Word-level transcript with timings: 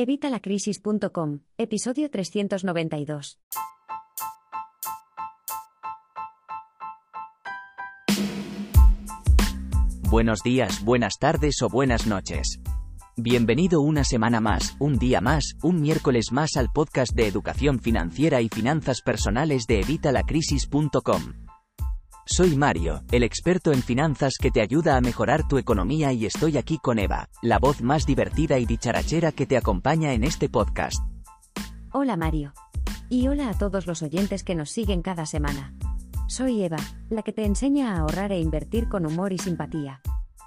Evitalacrisis.com, 0.00 1.40
episodio 1.56 2.08
392. 2.08 3.40
Buenos 10.08 10.44
días, 10.44 10.84
buenas 10.84 11.14
tardes 11.18 11.60
o 11.62 11.68
buenas 11.68 12.06
noches. 12.06 12.60
Bienvenido 13.16 13.80
una 13.80 14.04
semana 14.04 14.40
más, 14.40 14.76
un 14.78 15.00
día 15.00 15.20
más, 15.20 15.56
un 15.64 15.80
miércoles 15.80 16.26
más 16.30 16.56
al 16.56 16.68
podcast 16.72 17.12
de 17.16 17.26
educación 17.26 17.80
financiera 17.80 18.40
y 18.40 18.48
finanzas 18.48 19.02
personales 19.02 19.66
de 19.66 19.80
Evitalacrisis.com. 19.80 21.47
Soy 22.30 22.56
Mario, 22.56 23.02
el 23.10 23.22
experto 23.22 23.72
en 23.72 23.82
finanzas 23.82 24.34
que 24.38 24.50
te 24.50 24.60
ayuda 24.60 24.96
a 24.96 25.00
mejorar 25.00 25.48
tu 25.48 25.56
economía 25.56 26.12
y 26.12 26.26
estoy 26.26 26.58
aquí 26.58 26.78
con 26.78 26.98
Eva, 26.98 27.30
la 27.40 27.58
voz 27.58 27.80
más 27.80 28.04
divertida 28.04 28.58
y 28.58 28.66
dicharachera 28.66 29.32
que 29.32 29.46
te 29.46 29.56
acompaña 29.56 30.12
en 30.12 30.24
este 30.24 30.50
podcast. 30.50 31.02
Hola 31.90 32.18
Mario. 32.18 32.52
Y 33.08 33.28
hola 33.28 33.48
a 33.48 33.54
todos 33.56 33.86
los 33.86 34.02
oyentes 34.02 34.44
que 34.44 34.54
nos 34.54 34.70
siguen 34.70 35.00
cada 35.00 35.24
semana. 35.24 35.74
Soy 36.26 36.62
Eva, 36.62 36.76
la 37.08 37.22
que 37.22 37.32
te 37.32 37.46
enseña 37.46 37.94
a 37.94 38.00
ahorrar 38.00 38.30
e 38.30 38.38
invertir 38.38 38.90
con 38.90 39.06
humor 39.06 39.32
y 39.32 39.38
simpatía. 39.38 40.02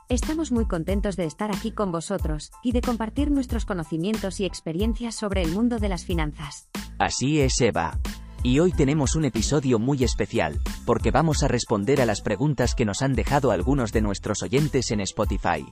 Estamos 0.07 0.51
muy 0.51 0.67
contentos 0.67 1.15
de 1.15 1.25
estar 1.25 1.49
aquí 1.49 1.71
con 1.71 1.91
vosotros 1.91 2.51
y 2.61 2.73
de 2.73 2.81
compartir 2.81 3.31
nuestros 3.31 3.65
conocimientos 3.65 4.39
y 4.39 4.45
experiencias 4.45 5.15
sobre 5.15 5.41
el 5.41 5.51
mundo 5.51 5.79
de 5.79 5.89
las 5.89 6.05
finanzas. 6.05 6.69
Así 6.99 7.41
es, 7.41 7.59
Eva. 7.59 7.99
Y 8.43 8.57
hoy 8.57 8.71
tenemos 8.71 9.15
un 9.15 9.25
episodio 9.25 9.77
muy 9.77 10.03
especial, 10.03 10.59
porque 10.85 11.11
vamos 11.11 11.43
a 11.43 11.47
responder 11.47 12.01
a 12.01 12.07
las 12.07 12.21
preguntas 12.21 12.73
que 12.73 12.85
nos 12.85 13.03
han 13.03 13.13
dejado 13.13 13.51
algunos 13.51 13.91
de 13.91 14.01
nuestros 14.01 14.41
oyentes 14.41 14.89
en 14.89 15.01
Spotify. 15.01 15.63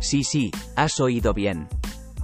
Sí, 0.00 0.24
sí, 0.24 0.50
has 0.74 1.00
oído 1.00 1.34
bien. 1.34 1.68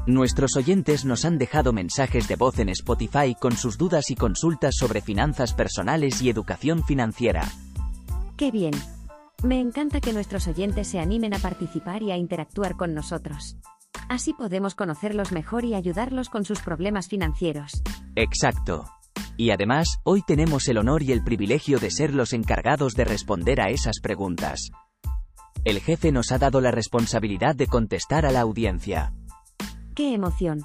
Nuestros 0.07 0.57
oyentes 0.57 1.05
nos 1.05 1.27
han 1.27 1.37
dejado 1.37 1.75
mensajes 1.75 2.29
de 2.29 2.37
voz 2.37 2.59
en 2.61 2.71
Spotify 2.71 3.37
con 3.39 3.55
sus 3.55 3.77
dudas 3.77 4.11
y 4.11 4.15
consultas 4.15 4.75
sobre 4.77 5.03
finanzas 5.03 5.53
personales 5.53 6.23
y 6.23 6.31
educación 6.31 6.83
financiera. 6.83 7.47
¡Qué 8.39 8.51
bien! 8.51 8.73
Me 9.45 9.61
encanta 9.61 10.01
que 10.01 10.15
nuestros 10.15 10.49
oyentes 10.49 10.89
se 10.89 10.99
animen 10.99 11.35
a 11.35 11.39
participar 11.39 12.03
y 12.03 12.11
a 12.11 12.17
interactuar 12.17 12.77
con 12.77 12.95
nosotros. 12.95 13.59
Así 14.09 14.33
podemos 14.33 14.75
conocerlos 14.75 15.31
mejor 15.31 15.67
y 15.67 15.75
ayudarlos 15.75 16.31
con 16.31 16.47
sus 16.47 16.61
problemas 16.61 17.09
financieros. 17.09 17.83
Exacto. 18.17 18.87
Y 19.37 19.51
además, 19.51 19.99
hoy 20.05 20.23
tenemos 20.27 20.69
el 20.69 20.79
honor 20.79 21.03
y 21.03 21.13
el 21.13 21.25
privilegio 21.25 21.79
de 21.79 21.91
ser 21.91 22.15
los 22.15 22.33
encargados 22.33 22.95
de 22.95 23.05
responder 23.05 23.61
a 23.61 23.71
esas 23.71 24.01
preguntas. 24.01 24.71
El 25.65 25.81
jefe 25.81 26.13
nos 26.13 26.33
ha 26.33 26.39
dado 26.39 26.61
la 26.61 26.71
responsabilidad 26.71 27.55
de 27.55 27.67
contestar 27.67 28.27
a 28.27 28.33
la 28.33 28.41
audiencia. 28.41 29.13
¡Qué 29.95 30.15
emoción! 30.15 30.61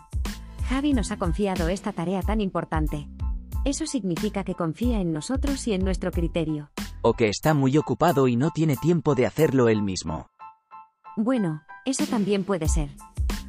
Javi 0.70 0.94
nos 0.94 1.12
ha 1.12 1.18
confiado 1.18 1.70
esta 1.70 1.94
tarea 1.94 2.22
tan 2.22 2.42
importante. 2.42 3.08
Eso 3.64 3.86
significa 3.86 4.44
que 4.44 4.56
confía 4.56 5.00
en 5.00 5.14
nosotros 5.14 5.68
y 5.68 5.74
en 5.74 5.84
nuestro 5.84 6.12
criterio. 6.12 6.72
O 7.02 7.14
que 7.14 7.30
está 7.30 7.54
muy 7.54 7.78
ocupado 7.78 8.28
y 8.28 8.36
no 8.36 8.52
tiene 8.52 8.76
tiempo 8.76 9.16
de 9.16 9.26
hacerlo 9.26 9.70
él 9.70 9.82
mismo. 9.82 10.30
Bueno, 11.16 11.64
eso 11.86 12.06
también 12.06 12.44
puede 12.44 12.68
ser. 12.68 12.90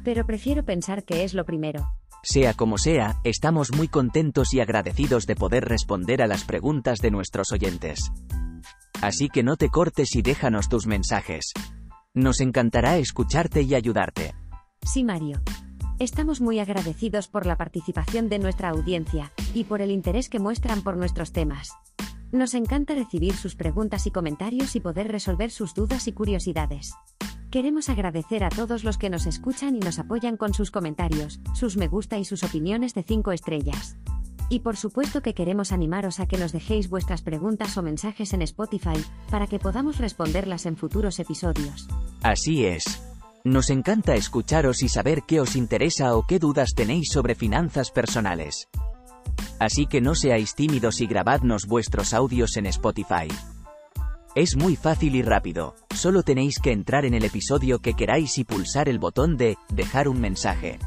Pero 0.03 0.25
prefiero 0.25 0.63
pensar 0.63 1.03
que 1.03 1.23
es 1.23 1.33
lo 1.33 1.45
primero. 1.45 1.87
Sea 2.23 2.53
como 2.53 2.77
sea, 2.77 3.15
estamos 3.23 3.71
muy 3.71 3.87
contentos 3.87 4.53
y 4.53 4.59
agradecidos 4.59 5.25
de 5.25 5.35
poder 5.35 5.65
responder 5.65 6.21
a 6.21 6.27
las 6.27 6.43
preguntas 6.43 6.99
de 6.99 7.11
nuestros 7.11 7.51
oyentes. 7.51 8.11
Así 9.01 9.29
que 9.29 9.43
no 9.43 9.55
te 9.55 9.69
cortes 9.69 10.15
y 10.15 10.21
déjanos 10.21 10.67
tus 10.67 10.85
mensajes. 10.85 11.53
Nos 12.13 12.41
encantará 12.41 12.97
escucharte 12.97 13.61
y 13.61 13.73
ayudarte. 13.75 14.35
Sí, 14.81 15.03
Mario. 15.03 15.41
Estamos 15.99 16.41
muy 16.41 16.59
agradecidos 16.59 17.27
por 17.27 17.45
la 17.45 17.57
participación 17.57 18.29
de 18.29 18.39
nuestra 18.39 18.69
audiencia 18.69 19.31
y 19.53 19.65
por 19.65 19.81
el 19.81 19.91
interés 19.91 20.29
que 20.29 20.39
muestran 20.39 20.81
por 20.81 20.97
nuestros 20.97 21.31
temas. 21.31 21.69
Nos 22.31 22.53
encanta 22.53 22.93
recibir 22.93 23.33
sus 23.33 23.55
preguntas 23.55 24.05
y 24.07 24.11
comentarios 24.11 24.75
y 24.75 24.79
poder 24.79 25.11
resolver 25.11 25.51
sus 25.51 25.73
dudas 25.73 26.07
y 26.07 26.11
curiosidades. 26.13 26.93
Queremos 27.51 27.89
agradecer 27.89 28.43
a 28.43 28.49
todos 28.49 28.83
los 28.83 28.99
que 28.99 29.09
nos 29.09 29.25
escuchan 29.25 29.75
y 29.75 29.79
nos 29.79 29.97
apoyan 29.97 30.37
con 30.37 30.53
sus 30.53 30.69
comentarios, 30.69 31.39
sus 31.55 31.77
me 31.77 31.87
gusta 31.87 32.19
y 32.19 32.25
sus 32.25 32.43
opiniones 32.43 32.93
de 32.93 33.01
5 33.01 33.31
estrellas. 33.31 33.97
Y 34.49 34.59
por 34.59 34.77
supuesto 34.77 35.21
que 35.23 35.33
queremos 35.33 35.71
animaros 35.71 36.19
a 36.19 36.27
que 36.27 36.37
nos 36.37 36.51
dejéis 36.51 36.89
vuestras 36.89 37.23
preguntas 37.23 37.75
o 37.75 37.81
mensajes 37.81 38.33
en 38.33 38.43
Spotify, 38.43 39.03
para 39.31 39.47
que 39.47 39.57
podamos 39.57 39.97
responderlas 39.97 40.67
en 40.67 40.77
futuros 40.77 41.17
episodios. 41.19 41.87
Así 42.21 42.65
es. 42.65 43.01
Nos 43.43 43.71
encanta 43.71 44.13
escucharos 44.13 44.83
y 44.83 44.89
saber 44.89 45.23
qué 45.27 45.41
os 45.41 45.55
interesa 45.55 46.15
o 46.15 46.27
qué 46.27 46.37
dudas 46.37 46.73
tenéis 46.75 47.09
sobre 47.11 47.33
finanzas 47.33 47.89
personales. 47.89 48.67
Así 49.59 49.87
que 49.87 50.01
no 50.01 50.13
seáis 50.13 50.53
tímidos 50.53 51.01
y 51.01 51.07
grabadnos 51.07 51.65
vuestros 51.65 52.13
audios 52.13 52.57
en 52.57 52.67
Spotify. 52.67 53.27
Es 54.39 54.55
muy 54.55 54.77
fácil 54.77 55.17
y 55.17 55.21
rápido, 55.21 55.75
solo 55.93 56.23
tenéis 56.23 56.59
que 56.59 56.71
entrar 56.71 57.03
en 57.03 57.13
el 57.13 57.25
episodio 57.25 57.79
que 57.79 57.93
queráis 57.93 58.37
y 58.37 58.45
pulsar 58.45 58.87
el 58.87 58.97
botón 58.97 59.35
de 59.35 59.57
dejar 59.67 60.07
un 60.07 60.21
mensaje. 60.21 60.79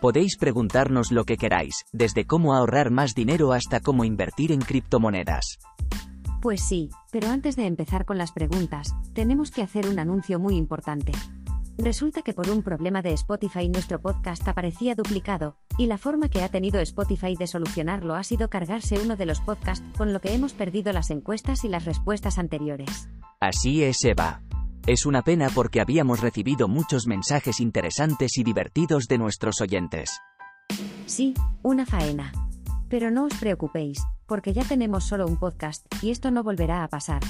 Podéis 0.00 0.36
preguntarnos 0.36 1.12
lo 1.12 1.22
que 1.22 1.36
queráis, 1.36 1.84
desde 1.92 2.26
cómo 2.26 2.56
ahorrar 2.56 2.90
más 2.90 3.14
dinero 3.14 3.52
hasta 3.52 3.78
cómo 3.78 4.04
invertir 4.04 4.50
en 4.50 4.58
criptomonedas. 4.58 5.60
Pues 6.42 6.60
sí, 6.60 6.90
pero 7.12 7.28
antes 7.28 7.54
de 7.54 7.66
empezar 7.66 8.04
con 8.04 8.18
las 8.18 8.32
preguntas, 8.32 8.96
tenemos 9.14 9.52
que 9.52 9.62
hacer 9.62 9.86
un 9.86 10.00
anuncio 10.00 10.40
muy 10.40 10.56
importante. 10.56 11.12
Resulta 11.78 12.22
que 12.22 12.32
por 12.32 12.48
un 12.48 12.62
problema 12.62 13.02
de 13.02 13.12
Spotify 13.12 13.68
nuestro 13.68 14.00
podcast 14.00 14.48
aparecía 14.48 14.94
duplicado, 14.94 15.56
y 15.76 15.86
la 15.86 15.98
forma 15.98 16.30
que 16.30 16.42
ha 16.42 16.48
tenido 16.48 16.80
Spotify 16.80 17.36
de 17.36 17.46
solucionarlo 17.46 18.14
ha 18.14 18.24
sido 18.24 18.48
cargarse 18.48 18.98
uno 18.98 19.16
de 19.16 19.26
los 19.26 19.40
podcasts, 19.40 19.84
con 19.96 20.12
lo 20.12 20.20
que 20.20 20.34
hemos 20.34 20.54
perdido 20.54 20.92
las 20.92 21.10
encuestas 21.10 21.64
y 21.64 21.68
las 21.68 21.84
respuestas 21.84 22.38
anteriores. 22.38 23.08
Así 23.40 23.84
es, 23.84 24.02
Eva. 24.04 24.42
Es 24.86 25.04
una 25.04 25.22
pena 25.22 25.50
porque 25.54 25.80
habíamos 25.80 26.20
recibido 26.20 26.66
muchos 26.66 27.06
mensajes 27.06 27.60
interesantes 27.60 28.38
y 28.38 28.44
divertidos 28.44 29.06
de 29.06 29.18
nuestros 29.18 29.60
oyentes. 29.60 30.18
Sí, 31.04 31.34
una 31.62 31.84
faena. 31.84 32.32
Pero 32.88 33.10
no 33.10 33.24
os 33.24 33.34
preocupéis, 33.34 34.02
porque 34.26 34.52
ya 34.54 34.64
tenemos 34.64 35.04
solo 35.04 35.26
un 35.26 35.36
podcast, 35.36 35.84
y 36.02 36.10
esto 36.10 36.30
no 36.30 36.42
volverá 36.42 36.84
a 36.84 36.88
pasar. 36.88 37.20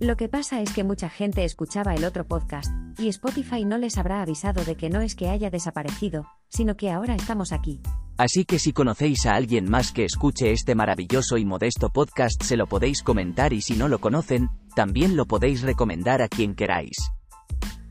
Lo 0.00 0.16
que 0.16 0.30
pasa 0.30 0.62
es 0.62 0.72
que 0.72 0.82
mucha 0.82 1.10
gente 1.10 1.44
escuchaba 1.44 1.94
el 1.94 2.06
otro 2.06 2.26
podcast, 2.26 2.72
y 2.98 3.08
Spotify 3.08 3.66
no 3.66 3.76
les 3.76 3.98
habrá 3.98 4.22
avisado 4.22 4.64
de 4.64 4.74
que 4.74 4.88
no 4.88 5.02
es 5.02 5.14
que 5.14 5.28
haya 5.28 5.50
desaparecido, 5.50 6.24
sino 6.48 6.74
que 6.74 6.90
ahora 6.90 7.14
estamos 7.14 7.52
aquí. 7.52 7.82
Así 8.16 8.46
que 8.46 8.58
si 8.58 8.72
conocéis 8.72 9.26
a 9.26 9.34
alguien 9.34 9.68
más 9.68 9.92
que 9.92 10.06
escuche 10.06 10.52
este 10.52 10.74
maravilloso 10.74 11.36
y 11.36 11.44
modesto 11.44 11.90
podcast 11.90 12.42
se 12.42 12.56
lo 12.56 12.66
podéis 12.66 13.02
comentar 13.02 13.52
y 13.52 13.60
si 13.60 13.74
no 13.74 13.88
lo 13.88 13.98
conocen, 13.98 14.48
también 14.74 15.16
lo 15.16 15.26
podéis 15.26 15.60
recomendar 15.60 16.22
a 16.22 16.28
quien 16.28 16.54
queráis. 16.54 16.96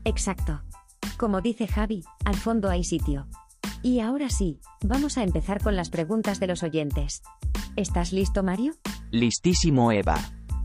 Exacto. 0.04 0.62
Como 1.16 1.40
dice 1.40 1.68
Javi, 1.68 2.02
al 2.24 2.34
fondo 2.34 2.70
hay 2.70 2.82
sitio. 2.82 3.28
Y 3.84 4.00
ahora 4.00 4.30
sí, 4.30 4.58
vamos 4.82 5.16
a 5.16 5.22
empezar 5.22 5.62
con 5.62 5.76
las 5.76 5.90
preguntas 5.90 6.40
de 6.40 6.48
los 6.48 6.64
oyentes. 6.64 7.22
¿Estás 7.76 8.12
listo, 8.12 8.42
Mario? 8.42 8.74
Listísimo, 9.12 9.92
Eva. 9.92 10.18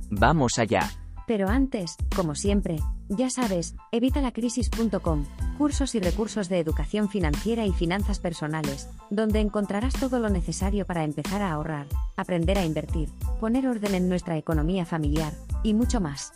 Vamos 0.10 0.58
allá. 0.58 0.90
Pero 1.28 1.50
antes, 1.50 1.96
como 2.16 2.36
siempre, 2.36 2.78
ya 3.10 3.30
sabes, 3.30 3.76
evitalacrisis.com, 3.92 5.26
cursos 5.58 5.96
y 5.96 6.00
recursos 6.00 6.50
de 6.50 6.60
educación 6.60 7.10
financiera 7.10 7.66
y 7.66 7.74
finanzas 7.74 8.20
personales, 8.20 8.88
donde 9.10 9.40
encontrarás 9.40 9.94
todo 9.94 10.20
lo 10.20 10.30
necesario 10.30 10.86
para 10.86 11.04
empezar 11.04 11.42
a 11.42 11.52
ahorrar, 11.52 11.88
aprender 12.16 12.60
a 12.60 12.66
invertir, 12.66 13.10
poner 13.40 13.68
orden 13.68 13.96
en 13.96 14.08
nuestra 14.08 14.38
economía 14.38 14.86
familiar, 14.86 15.34
y 15.64 15.74
mucho 15.74 16.00
más. 16.00 16.34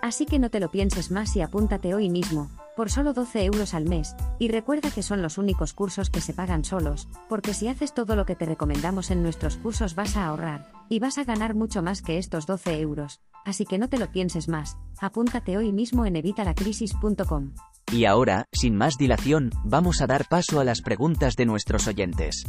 Así 0.00 0.24
que 0.24 0.38
no 0.38 0.50
te 0.50 0.60
lo 0.60 0.70
pienses 0.70 1.10
más 1.10 1.36
y 1.36 1.42
apúntate 1.42 1.94
hoy 1.94 2.08
mismo, 2.08 2.50
por 2.76 2.90
solo 2.90 3.12
12 3.12 3.44
euros 3.44 3.74
al 3.74 3.84
mes, 3.84 4.16
y 4.38 4.48
recuerda 4.48 4.90
que 4.90 5.02
son 5.02 5.20
los 5.20 5.36
únicos 5.36 5.74
cursos 5.74 6.08
que 6.08 6.22
se 6.22 6.32
pagan 6.32 6.64
solos, 6.64 7.08
porque 7.28 7.52
si 7.52 7.68
haces 7.68 7.92
todo 7.92 8.16
lo 8.16 8.24
que 8.24 8.36
te 8.36 8.46
recomendamos 8.46 9.10
en 9.10 9.22
nuestros 9.22 9.58
cursos 9.58 9.94
vas 9.94 10.16
a 10.16 10.26
ahorrar, 10.26 10.79
y 10.90 10.98
vas 10.98 11.16
a 11.18 11.24
ganar 11.24 11.54
mucho 11.54 11.82
más 11.82 12.02
que 12.02 12.18
estos 12.18 12.46
12 12.46 12.80
euros, 12.80 13.20
así 13.46 13.64
que 13.64 13.78
no 13.78 13.88
te 13.88 13.96
lo 13.96 14.10
pienses 14.10 14.48
más, 14.48 14.76
apúntate 15.00 15.56
hoy 15.56 15.72
mismo 15.72 16.04
en 16.04 16.16
evitalacrisis.com. 16.16 17.54
Y 17.92 18.04
ahora, 18.04 18.44
sin 18.52 18.76
más 18.76 18.98
dilación, 18.98 19.50
vamos 19.64 20.02
a 20.02 20.08
dar 20.08 20.26
paso 20.28 20.60
a 20.60 20.64
las 20.64 20.82
preguntas 20.82 21.36
de 21.36 21.46
nuestros 21.46 21.86
oyentes. 21.86 22.44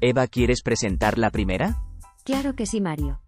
Eva, 0.00 0.26
¿quieres 0.26 0.62
presentar 0.62 1.18
la 1.18 1.30
primera? 1.30 1.76
Claro 2.24 2.54
que 2.56 2.66
sí, 2.66 2.80
Mario. 2.80 3.20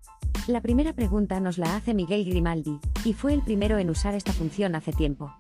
La 0.47 0.63
primera 0.63 0.95
pregunta 0.95 1.39
nos 1.39 1.59
la 1.59 1.77
hace 1.77 1.95
Miguel 1.95 2.25
Grimaldi, 2.25 2.81
y 3.05 3.13
fue 3.13 3.35
el 3.35 3.43
primero 3.43 3.79
en 3.79 3.91
usar 3.91 4.15
esta 4.15 4.33
función 4.33 4.75
hace 4.75 4.93
tiempo. 4.93 5.33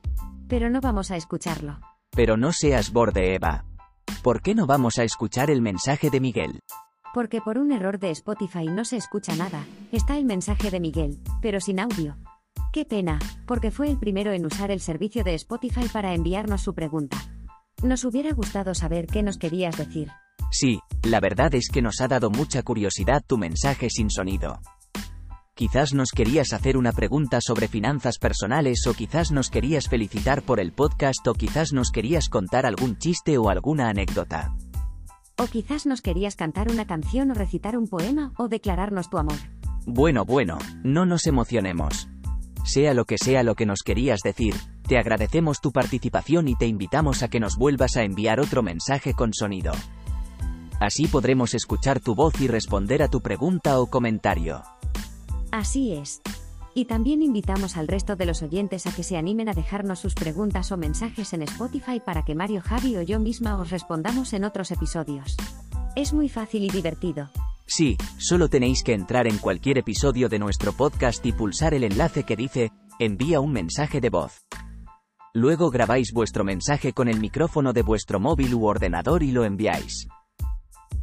Pero 0.46 0.68
no 0.68 0.80
vamos 0.80 1.10
a 1.10 1.16
escucharlo. 1.16 1.80
Pero 2.10 2.36
no 2.36 2.52
seas 2.52 2.92
borde, 2.92 3.34
Eva. 3.34 3.64
¿Por 4.22 4.42
qué 4.42 4.54
no 4.54 4.66
vamos 4.66 4.98
a 4.98 5.04
escuchar 5.04 5.50
el 5.50 5.62
mensaje 5.62 6.10
de 6.10 6.20
Miguel? 6.20 6.60
Porque 7.14 7.40
por 7.40 7.58
un 7.58 7.70
error 7.70 8.00
de 8.00 8.10
Spotify 8.10 8.66
no 8.66 8.84
se 8.84 8.96
escucha 8.96 9.36
nada, 9.36 9.64
está 9.92 10.18
el 10.18 10.24
mensaje 10.24 10.72
de 10.72 10.80
Miguel, 10.80 11.20
pero 11.40 11.60
sin 11.60 11.78
audio. 11.78 12.16
Qué 12.72 12.84
pena, 12.84 13.20
porque 13.46 13.70
fue 13.70 13.88
el 13.88 14.00
primero 14.00 14.32
en 14.32 14.44
usar 14.44 14.72
el 14.72 14.80
servicio 14.80 15.22
de 15.22 15.34
Spotify 15.34 15.88
para 15.92 16.12
enviarnos 16.12 16.62
su 16.62 16.74
pregunta. 16.74 17.16
Nos 17.84 18.04
hubiera 18.04 18.32
gustado 18.32 18.74
saber 18.74 19.06
qué 19.06 19.22
nos 19.22 19.38
querías 19.38 19.76
decir. 19.76 20.10
Sí, 20.50 20.80
la 21.04 21.20
verdad 21.20 21.54
es 21.54 21.68
que 21.68 21.82
nos 21.82 22.00
ha 22.00 22.08
dado 22.08 22.30
mucha 22.30 22.64
curiosidad 22.64 23.22
tu 23.24 23.38
mensaje 23.38 23.90
sin 23.90 24.10
sonido. 24.10 24.58
Quizás 25.54 25.94
nos 25.94 26.10
querías 26.10 26.52
hacer 26.52 26.76
una 26.76 26.90
pregunta 26.90 27.38
sobre 27.40 27.68
finanzas 27.68 28.18
personales 28.18 28.88
o 28.88 28.94
quizás 28.94 29.30
nos 29.30 29.50
querías 29.50 29.88
felicitar 29.88 30.42
por 30.42 30.58
el 30.58 30.72
podcast 30.72 31.24
o 31.28 31.34
quizás 31.34 31.72
nos 31.72 31.92
querías 31.92 32.28
contar 32.28 32.66
algún 32.66 32.98
chiste 32.98 33.38
o 33.38 33.50
alguna 33.50 33.88
anécdota. 33.88 34.52
O 35.36 35.46
quizás 35.46 35.84
nos 35.84 36.00
querías 36.00 36.36
cantar 36.36 36.70
una 36.70 36.86
canción 36.86 37.30
o 37.30 37.34
recitar 37.34 37.76
un 37.76 37.88
poema 37.88 38.32
o 38.36 38.48
declararnos 38.48 39.10
tu 39.10 39.18
amor. 39.18 39.36
Bueno, 39.86 40.24
bueno, 40.24 40.58
no 40.84 41.06
nos 41.06 41.26
emocionemos. 41.26 42.08
Sea 42.64 42.94
lo 42.94 43.04
que 43.04 43.18
sea 43.18 43.42
lo 43.42 43.54
que 43.54 43.66
nos 43.66 43.82
querías 43.82 44.20
decir, 44.20 44.54
te 44.86 44.96
agradecemos 44.96 45.60
tu 45.60 45.72
participación 45.72 46.48
y 46.48 46.54
te 46.54 46.66
invitamos 46.66 47.22
a 47.22 47.28
que 47.28 47.40
nos 47.40 47.56
vuelvas 47.56 47.96
a 47.96 48.04
enviar 48.04 48.40
otro 48.40 48.62
mensaje 48.62 49.12
con 49.12 49.34
sonido. 49.34 49.72
Así 50.80 51.06
podremos 51.06 51.54
escuchar 51.54 52.00
tu 52.00 52.14
voz 52.14 52.40
y 52.40 52.48
responder 52.48 53.02
a 53.02 53.08
tu 53.08 53.20
pregunta 53.20 53.80
o 53.80 53.86
comentario. 53.86 54.62
Así 55.50 55.94
es. 55.94 56.20
Y 56.74 56.86
también 56.86 57.22
invitamos 57.22 57.76
al 57.76 57.86
resto 57.86 58.16
de 58.16 58.26
los 58.26 58.42
oyentes 58.42 58.86
a 58.86 58.92
que 58.92 59.04
se 59.04 59.16
animen 59.16 59.48
a 59.48 59.54
dejarnos 59.54 60.00
sus 60.00 60.14
preguntas 60.14 60.72
o 60.72 60.76
mensajes 60.76 61.32
en 61.32 61.42
Spotify 61.42 62.00
para 62.04 62.24
que 62.24 62.34
Mario 62.34 62.60
Javi 62.60 62.96
o 62.96 63.02
yo 63.02 63.20
misma 63.20 63.56
os 63.60 63.70
respondamos 63.70 64.32
en 64.32 64.42
otros 64.44 64.72
episodios. 64.72 65.36
Es 65.94 66.12
muy 66.12 66.28
fácil 66.28 66.64
y 66.64 66.70
divertido. 66.70 67.30
Sí, 67.66 67.96
solo 68.18 68.48
tenéis 68.48 68.82
que 68.82 68.92
entrar 68.92 69.28
en 69.28 69.38
cualquier 69.38 69.78
episodio 69.78 70.28
de 70.28 70.40
nuestro 70.40 70.72
podcast 70.72 71.24
y 71.24 71.32
pulsar 71.32 71.74
el 71.74 71.84
enlace 71.84 72.24
que 72.24 72.36
dice, 72.36 72.72
envía 72.98 73.38
un 73.38 73.52
mensaje 73.52 74.00
de 74.00 74.10
voz. 74.10 74.44
Luego 75.32 75.70
grabáis 75.70 76.12
vuestro 76.12 76.44
mensaje 76.44 76.92
con 76.92 77.08
el 77.08 77.20
micrófono 77.20 77.72
de 77.72 77.82
vuestro 77.82 78.18
móvil 78.18 78.54
u 78.54 78.66
ordenador 78.66 79.22
y 79.22 79.30
lo 79.30 79.44
enviáis. 79.44 80.08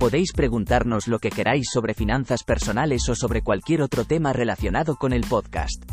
Podéis 0.02 0.34
preguntarnos 0.34 1.08
lo 1.08 1.20
que 1.20 1.30
queráis 1.30 1.70
sobre 1.72 1.94
finanzas 1.94 2.44
personales 2.44 3.08
o 3.08 3.14
sobre 3.14 3.44
cualquier 3.44 3.84
otro 3.84 4.04
tema 4.04 4.34
relacionado 4.34 4.96
con 4.96 5.14
el 5.14 5.22
podcast. 5.30 5.84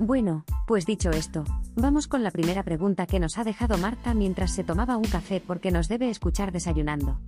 Bueno, 0.00 0.44
pues 0.66 0.84
dicho 0.84 1.10
esto, 1.10 1.44
vamos 1.76 2.08
con 2.08 2.24
la 2.24 2.32
primera 2.32 2.64
pregunta 2.64 3.06
que 3.06 3.20
nos 3.20 3.38
ha 3.38 3.44
dejado 3.44 3.78
Marta 3.78 4.14
mientras 4.14 4.52
se 4.52 4.64
tomaba 4.64 4.96
un 4.96 5.04
café 5.04 5.40
porque 5.40 5.70
nos 5.70 5.86
debe 5.86 6.10
escuchar 6.10 6.50
desayunando. 6.50 7.20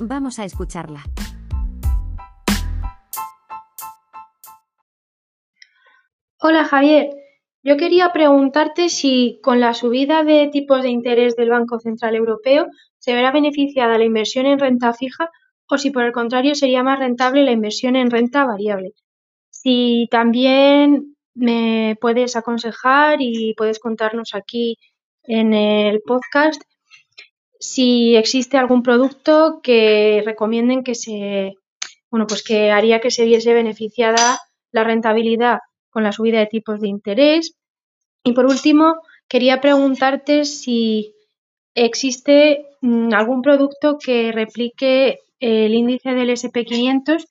Vamos 0.00 0.38
a 0.38 0.46
escucharla. 0.46 1.02
Hola 6.40 6.64
Javier, 6.64 7.10
yo 7.62 7.76
quería 7.76 8.10
preguntarte 8.14 8.88
si 8.88 9.38
con 9.42 9.60
la 9.60 9.74
subida 9.74 10.24
de 10.24 10.48
tipos 10.50 10.82
de 10.82 10.88
interés 10.88 11.36
del 11.36 11.50
Banco 11.50 11.78
Central 11.78 12.14
Europeo 12.14 12.68
se 12.96 13.12
verá 13.12 13.32
beneficiada 13.32 13.98
la 13.98 14.04
inversión 14.04 14.46
en 14.46 14.58
renta 14.58 14.94
fija 14.94 15.30
o 15.72 15.78
si 15.78 15.90
por 15.90 16.04
el 16.04 16.12
contrario 16.12 16.54
sería 16.54 16.82
más 16.82 16.98
rentable 16.98 17.44
la 17.44 17.52
inversión 17.52 17.96
en 17.96 18.10
renta 18.10 18.44
variable. 18.44 18.92
Si 19.50 20.08
también 20.10 21.16
me 21.34 21.96
puedes 22.00 22.36
aconsejar 22.36 23.18
y 23.20 23.54
puedes 23.54 23.78
contarnos 23.78 24.34
aquí 24.34 24.78
en 25.24 25.54
el 25.54 26.02
podcast 26.02 26.60
si 27.62 28.16
existe 28.16 28.58
algún 28.58 28.82
producto 28.82 29.60
que 29.62 30.20
recomienden 30.26 30.82
que 30.82 30.96
se, 30.96 31.54
bueno, 32.10 32.26
pues 32.26 32.42
que 32.42 32.72
haría 32.72 33.00
que 33.00 33.12
se 33.12 33.24
viese 33.24 33.54
beneficiada 33.54 34.40
la 34.72 34.82
rentabilidad 34.82 35.60
con 35.88 36.02
la 36.02 36.10
subida 36.10 36.40
de 36.40 36.46
tipos 36.46 36.80
de 36.80 36.88
interés. 36.88 37.54
Y 38.24 38.32
por 38.32 38.46
último, 38.46 38.96
quería 39.28 39.60
preguntarte 39.60 40.44
si 40.44 41.14
existe 41.74 42.66
mm, 42.80 43.14
algún 43.14 43.42
producto 43.42 43.96
que 43.96 44.32
replique 44.32 45.20
el 45.42 45.74
índice 45.74 46.10
del 46.10 46.30
SP500 46.30 47.26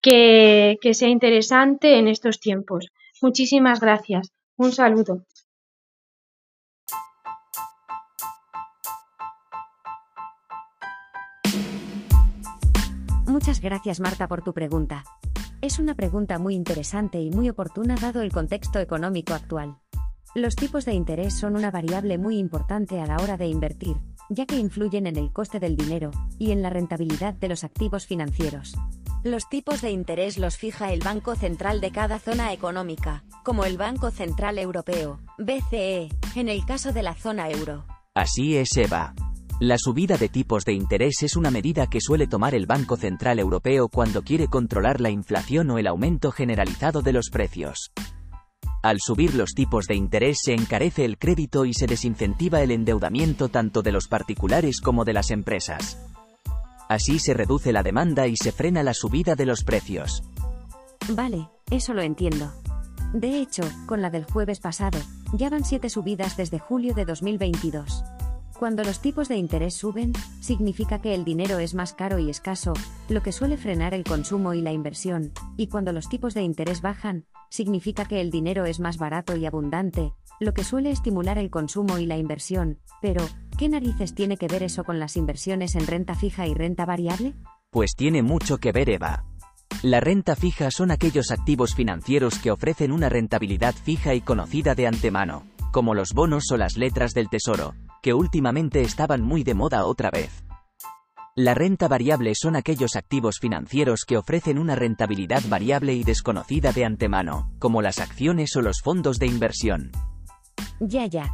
que, 0.00 0.78
que 0.80 0.94
sea 0.94 1.08
interesante 1.08 1.98
en 1.98 2.08
estos 2.08 2.40
tiempos. 2.40 2.86
Muchísimas 3.20 3.78
gracias. 3.80 4.32
Un 4.56 4.72
saludo. 4.72 5.26
Muchas 13.26 13.60
gracias 13.60 14.00
Marta 14.00 14.26
por 14.26 14.42
tu 14.42 14.54
pregunta. 14.54 15.04
Es 15.60 15.78
una 15.78 15.94
pregunta 15.94 16.38
muy 16.38 16.54
interesante 16.54 17.20
y 17.20 17.30
muy 17.30 17.50
oportuna 17.50 17.96
dado 17.96 18.22
el 18.22 18.32
contexto 18.32 18.78
económico 18.78 19.34
actual. 19.34 19.76
Los 20.34 20.56
tipos 20.56 20.86
de 20.86 20.94
interés 20.94 21.38
son 21.38 21.54
una 21.54 21.70
variable 21.70 22.16
muy 22.16 22.38
importante 22.38 22.98
a 22.98 23.06
la 23.06 23.16
hora 23.16 23.36
de 23.36 23.46
invertir, 23.46 23.96
ya 24.30 24.46
que 24.46 24.56
influyen 24.56 25.06
en 25.06 25.16
el 25.16 25.32
coste 25.32 25.60
del 25.60 25.76
dinero 25.76 26.10
y 26.38 26.52
en 26.52 26.62
la 26.62 26.70
rentabilidad 26.70 27.34
de 27.34 27.48
los 27.48 27.64
activos 27.64 28.06
financieros. 28.06 28.74
Los 29.22 29.50
tipos 29.50 29.82
de 29.82 29.90
interés 29.90 30.38
los 30.38 30.56
fija 30.56 30.92
el 30.92 31.00
Banco 31.00 31.34
Central 31.34 31.82
de 31.82 31.90
cada 31.90 32.18
zona 32.18 32.54
económica, 32.54 33.22
como 33.44 33.66
el 33.66 33.76
Banco 33.76 34.10
Central 34.10 34.58
Europeo, 34.58 35.20
BCE, 35.36 36.08
en 36.36 36.48
el 36.48 36.64
caso 36.64 36.92
de 36.94 37.02
la 37.02 37.14
zona 37.14 37.50
euro. 37.50 37.84
Así 38.14 38.56
es, 38.56 38.74
Eva. 38.78 39.14
La 39.60 39.76
subida 39.76 40.16
de 40.16 40.30
tipos 40.30 40.64
de 40.64 40.72
interés 40.72 41.22
es 41.22 41.36
una 41.36 41.50
medida 41.50 41.86
que 41.86 42.00
suele 42.00 42.26
tomar 42.26 42.54
el 42.54 42.64
Banco 42.64 42.96
Central 42.96 43.38
Europeo 43.38 43.88
cuando 43.88 44.22
quiere 44.22 44.46
controlar 44.46 45.02
la 45.02 45.10
inflación 45.10 45.70
o 45.70 45.76
el 45.76 45.86
aumento 45.86 46.32
generalizado 46.32 47.02
de 47.02 47.12
los 47.12 47.28
precios. 47.28 47.92
Al 48.82 48.98
subir 48.98 49.34
los 49.34 49.52
tipos 49.54 49.86
de 49.86 49.94
interés 49.94 50.38
se 50.42 50.54
encarece 50.54 51.04
el 51.04 51.18
crédito 51.18 51.66
y 51.66 51.74
se 51.74 51.86
desincentiva 51.86 52.62
el 52.62 52.70
endeudamiento 52.70 53.50
tanto 53.50 53.82
de 53.82 53.92
los 53.92 54.08
particulares 54.08 54.80
como 54.80 55.04
de 55.04 55.12
las 55.12 55.30
empresas. 55.30 55.98
Así 56.88 57.18
se 57.18 57.34
reduce 57.34 57.72
la 57.72 57.82
demanda 57.82 58.26
y 58.26 58.36
se 58.36 58.52
frena 58.52 58.82
la 58.82 58.94
subida 58.94 59.34
de 59.34 59.46
los 59.46 59.64
precios. 59.64 60.22
Vale, 61.10 61.48
eso 61.70 61.92
lo 61.92 62.02
entiendo. 62.02 62.52
De 63.12 63.38
hecho, 63.40 63.62
con 63.86 64.00
la 64.00 64.08
del 64.08 64.24
jueves 64.24 64.60
pasado, 64.60 64.98
ya 65.34 65.50
van 65.50 65.64
siete 65.64 65.90
subidas 65.90 66.36
desde 66.36 66.58
julio 66.58 66.94
de 66.94 67.04
2022. 67.04 68.02
Cuando 68.60 68.84
los 68.84 69.00
tipos 69.00 69.28
de 69.28 69.38
interés 69.38 69.72
suben, 69.72 70.12
significa 70.40 71.00
que 71.00 71.14
el 71.14 71.24
dinero 71.24 71.58
es 71.60 71.74
más 71.74 71.94
caro 71.94 72.18
y 72.18 72.28
escaso, 72.28 72.74
lo 73.08 73.22
que 73.22 73.32
suele 73.32 73.56
frenar 73.56 73.94
el 73.94 74.04
consumo 74.04 74.52
y 74.52 74.60
la 74.60 74.70
inversión, 74.70 75.32
y 75.56 75.68
cuando 75.68 75.94
los 75.94 76.10
tipos 76.10 76.34
de 76.34 76.42
interés 76.42 76.82
bajan, 76.82 77.24
significa 77.48 78.04
que 78.04 78.20
el 78.20 78.30
dinero 78.30 78.66
es 78.66 78.78
más 78.78 78.98
barato 78.98 79.34
y 79.34 79.46
abundante, 79.46 80.12
lo 80.40 80.52
que 80.52 80.62
suele 80.62 80.90
estimular 80.90 81.38
el 81.38 81.48
consumo 81.48 81.96
y 81.96 82.04
la 82.04 82.18
inversión, 82.18 82.80
pero, 83.00 83.26
¿qué 83.56 83.70
narices 83.70 84.14
tiene 84.14 84.36
que 84.36 84.46
ver 84.46 84.62
eso 84.62 84.84
con 84.84 84.98
las 84.98 85.16
inversiones 85.16 85.74
en 85.74 85.86
renta 85.86 86.14
fija 86.14 86.46
y 86.46 86.52
renta 86.52 86.84
variable? 86.84 87.32
Pues 87.70 87.94
tiene 87.96 88.22
mucho 88.22 88.58
que 88.58 88.72
ver, 88.72 88.90
Eva. 88.90 89.24
La 89.82 90.00
renta 90.00 90.36
fija 90.36 90.70
son 90.70 90.90
aquellos 90.90 91.30
activos 91.30 91.74
financieros 91.74 92.38
que 92.38 92.50
ofrecen 92.50 92.92
una 92.92 93.08
rentabilidad 93.08 93.74
fija 93.74 94.14
y 94.14 94.20
conocida 94.20 94.74
de 94.74 94.86
antemano, 94.86 95.44
como 95.72 95.94
los 95.94 96.12
bonos 96.12 96.50
o 96.50 96.58
las 96.58 96.76
letras 96.76 97.14
del 97.14 97.30
tesoro, 97.30 97.72
que 98.02 98.14
últimamente 98.14 98.82
estaban 98.82 99.22
muy 99.22 99.44
de 99.44 99.54
moda 99.54 99.84
otra 99.84 100.10
vez. 100.10 100.44
La 101.36 101.54
renta 101.54 101.86
variable 101.88 102.32
son 102.34 102.56
aquellos 102.56 102.96
activos 102.96 103.38
financieros 103.40 104.04
que 104.06 104.18
ofrecen 104.18 104.58
una 104.58 104.74
rentabilidad 104.74 105.42
variable 105.48 105.94
y 105.94 106.02
desconocida 106.02 106.72
de 106.72 106.84
antemano, 106.84 107.52
como 107.58 107.82
las 107.82 108.00
acciones 108.00 108.56
o 108.56 108.62
los 108.62 108.82
fondos 108.82 109.18
de 109.18 109.26
inversión. 109.26 109.92
Ya, 110.80 111.06
ya. 111.06 111.32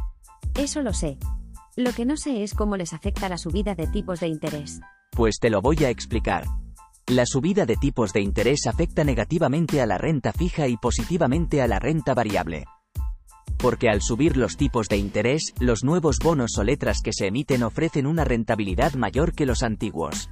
Eso 0.55 0.81
lo 0.81 0.93
sé. 0.93 1.17
Lo 1.75 1.91
que 1.93 2.05
no 2.05 2.15
sé 2.15 2.43
es 2.43 2.53
cómo 2.53 2.77
les 2.77 2.93
afecta 2.93 3.27
la 3.27 3.37
subida 3.37 3.75
de 3.75 3.87
tipos 3.87 4.19
de 4.19 4.27
interés. 4.27 4.79
Pues 5.11 5.39
te 5.39 5.49
lo 5.49 5.61
voy 5.61 5.83
a 5.83 5.89
explicar. 5.89 6.45
La 7.07 7.25
subida 7.25 7.65
de 7.65 7.75
tipos 7.75 8.13
de 8.13 8.21
interés 8.21 8.67
afecta 8.67 9.03
negativamente 9.03 9.81
a 9.81 9.85
la 9.85 9.97
renta 9.97 10.31
fija 10.31 10.67
y 10.67 10.77
positivamente 10.77 11.61
a 11.61 11.67
la 11.67 11.79
renta 11.79 12.13
variable 12.13 12.65
porque 13.57 13.89
al 13.89 14.01
subir 14.01 14.37
los 14.37 14.57
tipos 14.57 14.87
de 14.87 14.97
interés, 14.97 15.53
los 15.59 15.83
nuevos 15.83 16.19
bonos 16.19 16.57
o 16.57 16.63
letras 16.63 17.01
que 17.03 17.13
se 17.13 17.27
emiten 17.27 17.63
ofrecen 17.63 18.07
una 18.07 18.23
rentabilidad 18.23 18.93
mayor 18.93 19.33
que 19.33 19.45
los 19.45 19.63
antiguos. 19.63 20.29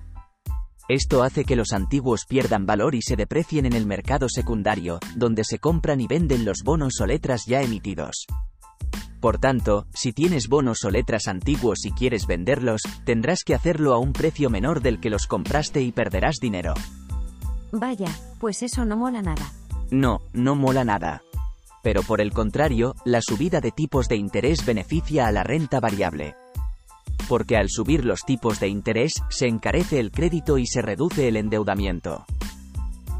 Esto 0.87 1.23
hace 1.23 1.45
que 1.45 1.55
los 1.55 1.73
antiguos 1.73 2.25
pierdan 2.27 2.67
valor 2.67 2.93
y 2.93 3.01
se 3.01 3.15
deprecien 3.15 3.65
en 3.65 3.73
el 3.73 3.87
mercado 3.87 4.29
secundario, 4.29 4.99
donde 5.15 5.43
se 5.43 5.57
compran 5.57 5.99
y 5.99 6.07
venden 6.07 6.45
los 6.45 6.61
bonos 6.63 7.01
o 7.01 7.07
letras 7.07 7.45
ya 7.47 7.61
emitidos. 7.61 8.27
Por 9.19 9.39
tanto, 9.39 9.87
si 9.95 10.13
tienes 10.13 10.47
bonos 10.47 10.83
o 10.83 10.91
letras 10.91 11.27
antiguos 11.27 11.85
y 11.85 11.91
quieres 11.91 12.27
venderlos, 12.27 12.81
tendrás 13.03 13.43
que 13.43 13.55
hacerlo 13.55 13.95
a 13.95 13.97
un 13.97 14.13
precio 14.13 14.51
menor 14.51 14.81
del 14.81 14.99
que 14.99 15.09
los 15.09 15.25
compraste 15.25 15.81
y 15.81 15.91
perderás 15.91 16.35
dinero. 16.39 16.75
Vaya, 17.71 18.15
pues 18.39 18.61
eso 18.61 18.85
no 18.85 18.95
mola 18.95 19.23
nada. 19.23 19.51
No, 19.89 20.21
no 20.33 20.55
mola 20.55 20.83
nada 20.83 21.23
pero 21.85 22.01
por 22.01 22.19
el 22.19 22.33
contrario, 22.33 22.95
la 23.05 23.21
subida 23.21 23.61
de 23.61 23.69
tipos 23.69 24.07
de 24.07 24.15
interés 24.15 24.65
beneficia 24.65 25.27
a 25.27 25.31
la 25.31 25.43
renta 25.43 25.79
variable. 25.79 26.33
Porque 27.29 27.57
al 27.57 27.69
subir 27.69 28.05
los 28.05 28.23
tipos 28.23 28.59
de 28.59 28.69
interés, 28.69 29.13
se 29.29 29.45
encarece 29.45 29.99
el 29.99 30.09
crédito 30.09 30.57
y 30.57 30.65
se 30.65 30.81
reduce 30.81 31.27
el 31.27 31.37
endeudamiento. 31.37 32.25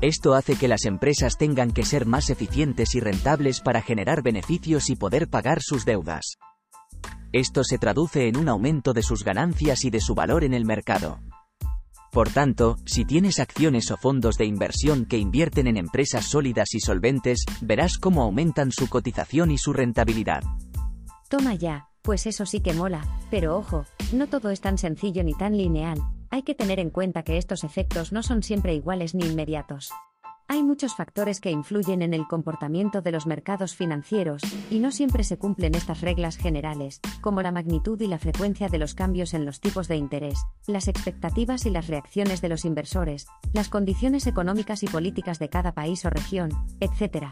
Esto 0.02 0.34
hace 0.34 0.56
que 0.56 0.68
las 0.68 0.86
empresas 0.86 1.38
tengan 1.38 1.74
que 1.74 1.86
ser 1.86 2.08
más 2.08 2.32
eficientes 2.32 2.96
y 2.96 3.02
rentables 3.02 3.62
para 3.62 3.84
generar 3.84 4.24
beneficios 4.24 4.90
y 4.90 4.96
poder 4.96 5.28
pagar 5.28 5.62
sus 5.62 5.86
deudas. 5.86 6.40
Esto 7.34 7.64
se 7.64 7.78
traduce 7.78 8.28
en 8.28 8.36
un 8.36 8.50
aumento 8.50 8.94
de 8.94 9.04
sus 9.04 9.24
ganancias 9.24 9.86
y 9.86 9.92
de 9.92 10.02
su 10.02 10.16
valor 10.16 10.44
en 10.44 10.56
el 10.56 10.66
mercado. 10.66 11.20
Por 12.16 12.30
tanto, 12.30 12.78
si 12.86 13.04
tienes 13.04 13.42
acciones 13.42 13.92
o 13.92 13.98
fondos 13.98 14.38
de 14.38 14.46
inversión 14.46 15.04
que 15.04 15.18
invierten 15.18 15.68
en 15.68 15.76
empresas 15.76 16.24
sólidas 16.24 16.74
y 16.74 16.80
solventes, 16.80 17.44
verás 17.60 17.98
cómo 17.98 18.24
aumentan 18.24 18.72
su 18.72 18.88
cotización 18.88 19.52
y 19.52 19.58
su 19.58 19.74
rentabilidad. 19.74 20.42
Toma 21.28 21.56
ya, 21.56 21.90
pues 22.04 22.26
eso 22.26 22.46
sí 22.46 22.62
que 22.62 22.74
mola, 22.74 23.02
pero 23.30 23.58
ojo, 23.58 23.84
no 24.14 24.28
todo 24.28 24.50
es 24.52 24.62
tan 24.62 24.78
sencillo 24.78 25.26
ni 25.26 25.34
tan 25.34 25.58
lineal, 25.58 26.00
hay 26.30 26.44
que 26.44 26.56
tener 26.56 26.80
en 26.80 26.90
cuenta 26.90 27.24
que 27.24 27.38
estos 27.38 27.66
efectos 27.66 28.14
no 28.14 28.24
son 28.24 28.44
siempre 28.44 28.74
iguales 28.74 29.14
ni 29.14 29.26
inmediatos. 29.26 29.92
Hay 30.48 30.62
muchos 30.62 30.96
factores 30.96 31.40
que 31.40 31.50
influyen 31.50 32.04
en 32.04 32.14
el 32.14 32.28
comportamiento 32.28 33.02
de 33.02 33.12
los 33.12 33.26
mercados 33.26 33.76
financieros, 33.76 34.44
y 34.70 34.78
no 34.78 34.92
siempre 34.92 35.24
se 35.24 35.38
cumplen 35.38 35.74
estas 35.74 36.02
reglas 36.02 36.38
generales, 36.38 37.02
como 37.22 37.42
la 37.42 37.52
magnitud 37.52 38.00
y 38.00 38.08
la 38.08 38.20
frecuencia 38.20 38.70
de 38.70 38.78
los 38.78 38.94
cambios 38.94 39.34
en 39.34 39.44
los 39.44 39.60
tipos 39.60 39.88
de 39.88 39.96
interés, 39.96 40.38
las 40.68 40.88
expectativas 40.88 41.66
y 41.66 41.72
las 41.72 41.88
reacciones 41.88 42.42
de 42.42 42.50
los 42.50 42.64
inversores, 42.64 43.26
las 43.54 43.70
condiciones 43.70 44.28
económicas 44.28 44.84
y 44.84 44.88
políticas 44.88 45.40
de 45.40 45.50
cada 45.50 45.72
país 45.72 46.06
o 46.06 46.12
región, 46.12 46.52
etc. 46.80 47.30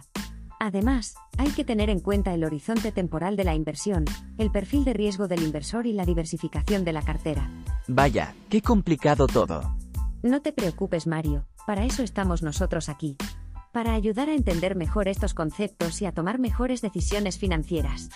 Además, 0.59 1.13
hay 1.37 1.49
que 1.49 1.63
tener 1.63 1.91
en 1.91 1.99
cuenta 1.99 2.33
el 2.33 2.43
horizonte 2.43 2.91
temporal 2.91 3.35
de 3.35 3.43
la 3.43 3.53
inversión, 3.53 4.05
el 4.39 4.49
perfil 4.49 4.85
de 4.85 4.93
riesgo 4.93 5.27
del 5.27 5.43
inversor 5.43 5.85
y 5.85 5.93
la 5.93 6.05
diversificación 6.05 6.83
de 6.83 6.93
la 6.93 7.03
cartera. 7.03 7.47
Vaya, 7.87 8.33
qué 8.49 8.61
complicado 8.61 9.27
todo. 9.27 9.75
No 10.23 10.41
te 10.41 10.53
preocupes, 10.53 11.05
Mario, 11.05 11.45
para 11.65 11.85
eso 11.85 12.03
estamos 12.03 12.43
nosotros 12.43 12.89
aquí. 12.89 13.17
Para 13.71 13.93
ayudar 13.93 14.29
a 14.29 14.35
entender 14.35 14.75
mejor 14.75 15.07
estos 15.07 15.33
conceptos 15.33 16.01
y 16.01 16.05
a 16.05 16.11
tomar 16.11 16.39
mejores 16.39 16.81
decisiones 16.81 17.39
financieras. 17.39 18.09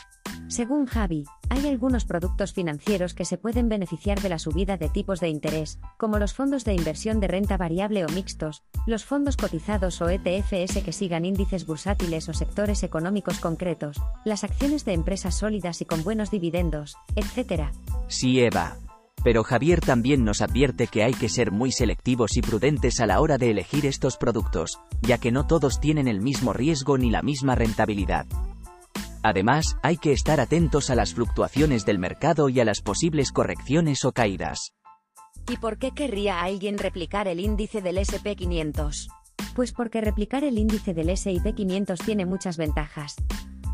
Según 0.47 0.85
Javi, 0.85 1.25
hay 1.49 1.67
algunos 1.67 2.05
productos 2.05 2.53
financieros 2.53 3.13
que 3.13 3.25
se 3.25 3.37
pueden 3.37 3.67
beneficiar 3.67 4.21
de 4.21 4.29
la 4.29 4.39
subida 4.39 4.77
de 4.77 4.87
tipos 4.87 5.19
de 5.19 5.27
interés, 5.27 5.77
como 5.97 6.19
los 6.19 6.33
fondos 6.33 6.63
de 6.63 6.73
inversión 6.73 7.19
de 7.19 7.27
renta 7.27 7.57
variable 7.57 8.05
o 8.05 8.09
mixtos, 8.09 8.63
los 8.85 9.03
fondos 9.03 9.35
cotizados 9.35 10.01
o 10.01 10.09
ETFS 10.09 10.83
que 10.83 10.93
sigan 10.93 11.25
índices 11.25 11.65
bursátiles 11.65 12.29
o 12.29 12.33
sectores 12.33 12.83
económicos 12.83 13.39
concretos, 13.39 13.97
las 14.23 14.45
acciones 14.45 14.85
de 14.85 14.93
empresas 14.93 15.35
sólidas 15.35 15.81
y 15.81 15.85
con 15.85 16.03
buenos 16.03 16.31
dividendos, 16.31 16.95
etc. 17.15 17.71
Sí, 18.07 18.39
Eva, 18.39 18.77
pero 19.23 19.43
Javier 19.43 19.81
también 19.81 20.23
nos 20.23 20.41
advierte 20.41 20.87
que 20.87 21.03
hay 21.03 21.13
que 21.13 21.29
ser 21.29 21.51
muy 21.51 21.71
selectivos 21.71 22.37
y 22.37 22.41
prudentes 22.41 22.99
a 22.99 23.07
la 23.07 23.19
hora 23.19 23.37
de 23.37 23.51
elegir 23.51 23.85
estos 23.85 24.17
productos, 24.17 24.79
ya 25.01 25.17
que 25.17 25.31
no 25.31 25.47
todos 25.47 25.79
tienen 25.79 26.07
el 26.07 26.21
mismo 26.21 26.53
riesgo 26.53 26.97
ni 26.97 27.09
la 27.09 27.21
misma 27.21 27.55
rentabilidad. 27.55 28.25
Además, 29.23 29.75
hay 29.83 29.97
que 29.97 30.13
estar 30.13 30.39
atentos 30.39 30.89
a 30.89 30.95
las 30.95 31.13
fluctuaciones 31.13 31.85
del 31.85 31.99
mercado 31.99 32.49
y 32.49 32.59
a 32.59 32.65
las 32.65 32.81
posibles 32.81 33.31
correcciones 33.31 34.05
o 34.05 34.11
caídas. 34.11 34.73
¿Y 35.49 35.57
por 35.57 35.77
qué 35.77 35.91
querría 35.91 36.41
alguien 36.41 36.77
replicar 36.77 37.27
el 37.27 37.39
índice 37.39 37.81
del 37.81 37.97
SP500? 37.97 39.07
Pues 39.55 39.71
porque 39.71 40.01
replicar 40.01 40.43
el 40.43 40.57
índice 40.57 40.93
del 40.93 41.09
S&P 41.09 41.53
500 41.53 41.99
tiene 41.99 42.25
muchas 42.25 42.57
ventajas. 42.57 43.15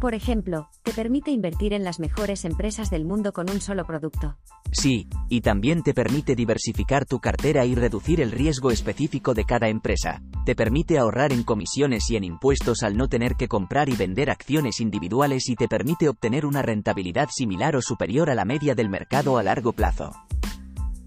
Por 0.04 0.16
ejemplo, 0.16 0.68
te 0.84 0.92
permite 0.92 1.32
invertir 1.32 1.72
en 1.72 1.86
las 1.86 2.02
mejores 2.02 2.44
empresas 2.44 2.90
del 2.90 3.06
mundo 3.06 3.32
con 3.32 3.50
un 3.50 3.62
solo 3.62 3.86
producto. 3.86 4.36
Sí, 4.70 5.08
y 5.30 5.40
también 5.40 5.82
te 5.82 5.94
permite 5.94 6.36
diversificar 6.36 7.06
tu 7.06 7.22
cartera 7.22 7.66
y 7.66 7.74
reducir 7.74 8.20
el 8.20 8.34
riesgo 8.34 8.70
específico 8.72 9.34
de 9.34 9.46
cada 9.46 9.70
empresa. 9.70 10.22
Te 10.46 10.56
permite 10.56 10.98
ahorrar 10.98 11.32
en 11.32 11.44
comisiones 11.44 12.10
y 12.10 12.18
en 12.18 12.26
impuestos 12.26 12.84
al 12.84 12.98
no 12.98 13.08
tener 13.08 13.36
que 13.36 13.48
comprar 13.48 13.88
y 13.88 13.96
vender 13.96 14.30
acciones 14.30 14.82
individuales 14.82 15.48
y 15.48 15.56
te 15.56 15.70
permite 15.70 16.10
obtener 16.10 16.46
una 16.46 16.62
rentabilidad 16.62 17.30
similar 17.32 17.78
o 17.78 17.82
superior 17.82 18.30
a 18.30 18.36
la 18.36 18.44
media 18.44 18.76
del 18.76 18.90
mercado 18.90 19.38
a 19.38 19.44
largo 19.44 19.72
plazo. 19.72 20.12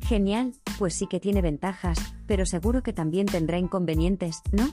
Genial, 0.09 0.53
pues 0.79 0.95
sí 0.95 1.09
que 1.09 1.19
tiene 1.19 1.43
ventajas, 1.43 1.99
pero 2.27 2.47
seguro 2.47 2.85
que 2.85 2.93
también 2.93 3.27
tendrá 3.27 3.59
inconvenientes, 3.59 4.41
¿no? 4.53 4.69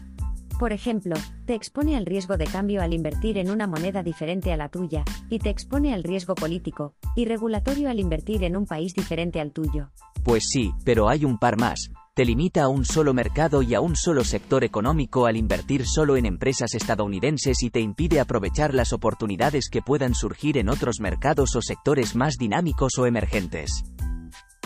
Por 0.60 0.74
ejemplo, 0.74 1.16
te 1.48 1.56
expone 1.56 1.96
al 1.98 2.06
riesgo 2.06 2.38
de 2.38 2.46
cambio 2.46 2.84
al 2.84 2.94
invertir 2.94 3.40
en 3.40 3.50
una 3.50 3.66
moneda 3.66 4.04
diferente 4.04 4.54
a 4.54 4.58
la 4.58 4.70
tuya, 4.70 5.04
y 5.32 5.40
te 5.40 5.50
expone 5.50 5.92
al 5.92 6.04
riesgo 6.04 6.36
político 6.36 6.94
y 7.16 7.26
regulatorio 7.26 7.90
al 7.90 8.00
invertir 8.00 8.44
en 8.44 8.56
un 8.56 8.68
país 8.68 8.94
diferente 8.94 9.42
al 9.42 9.52
tuyo. 9.52 9.90
Pues 10.24 10.46
sí, 10.50 10.72
pero 10.86 11.10
hay 11.10 11.26
un 11.26 11.40
par 11.40 11.58
más. 11.58 11.90
Te 12.14 12.26
limita 12.26 12.66
a 12.66 12.68
un 12.68 12.86
solo 12.86 13.16
mercado 13.16 13.64
y 13.64 13.74
a 13.74 13.82
un 13.82 13.96
solo 13.96 14.24
sector 14.24 14.64
económico 14.64 15.26
al 15.26 15.36
invertir 15.36 15.88
solo 15.88 16.16
en 16.16 16.28
empresas 16.28 16.76
estadounidenses 16.76 17.64
y 17.64 17.72
te 17.72 17.80
impide 17.80 18.20
aprovechar 18.20 18.76
las 18.76 18.94
oportunidades 18.94 19.68
que 19.72 19.82
puedan 19.82 20.14
surgir 20.14 20.60
en 20.60 20.70
otros 20.70 21.00
mercados 21.00 21.56
o 21.56 21.62
sectores 21.64 22.16
más 22.16 22.36
dinámicos 22.38 23.00
o 23.00 23.08
emergentes. 23.08 23.84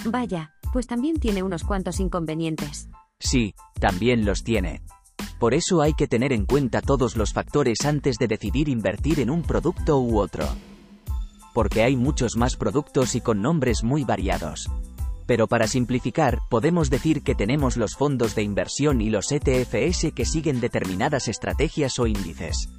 Vaya, 0.05 0.53
pues 0.71 0.87
también 0.87 1.19
tiene 1.19 1.43
unos 1.43 1.63
cuantos 1.63 1.99
inconvenientes. 1.99 2.89
Sí, 3.19 3.53
también 3.79 4.25
los 4.25 4.43
tiene. 4.43 4.81
Por 5.39 5.53
eso 5.53 5.81
hay 5.81 5.93
que 5.93 6.07
tener 6.07 6.33
en 6.33 6.45
cuenta 6.45 6.81
todos 6.81 7.15
los 7.15 7.33
factores 7.33 7.85
antes 7.85 8.17
de 8.17 8.27
decidir 8.27 8.69
invertir 8.69 9.19
en 9.19 9.29
un 9.29 9.43
producto 9.43 9.99
u 9.99 10.19
otro. 10.19 10.47
Porque 11.53 11.83
hay 11.83 11.95
muchos 11.95 12.37
más 12.37 12.55
productos 12.55 13.15
y 13.15 13.21
con 13.21 13.41
nombres 13.41 13.83
muy 13.83 14.03
variados. 14.03 14.69
Pero 15.27 15.47
para 15.47 15.67
simplificar, 15.67 16.39
podemos 16.49 16.89
decir 16.89 17.21
que 17.21 17.35
tenemos 17.35 17.77
los 17.77 17.95
fondos 17.95 18.33
de 18.33 18.43
inversión 18.43 19.01
y 19.01 19.09
los 19.09 19.31
ETFS 19.31 20.13
que 20.13 20.25
siguen 20.25 20.61
determinadas 20.61 21.27
estrategias 21.27 21.99
o 21.99 22.07
índices. 22.07 22.69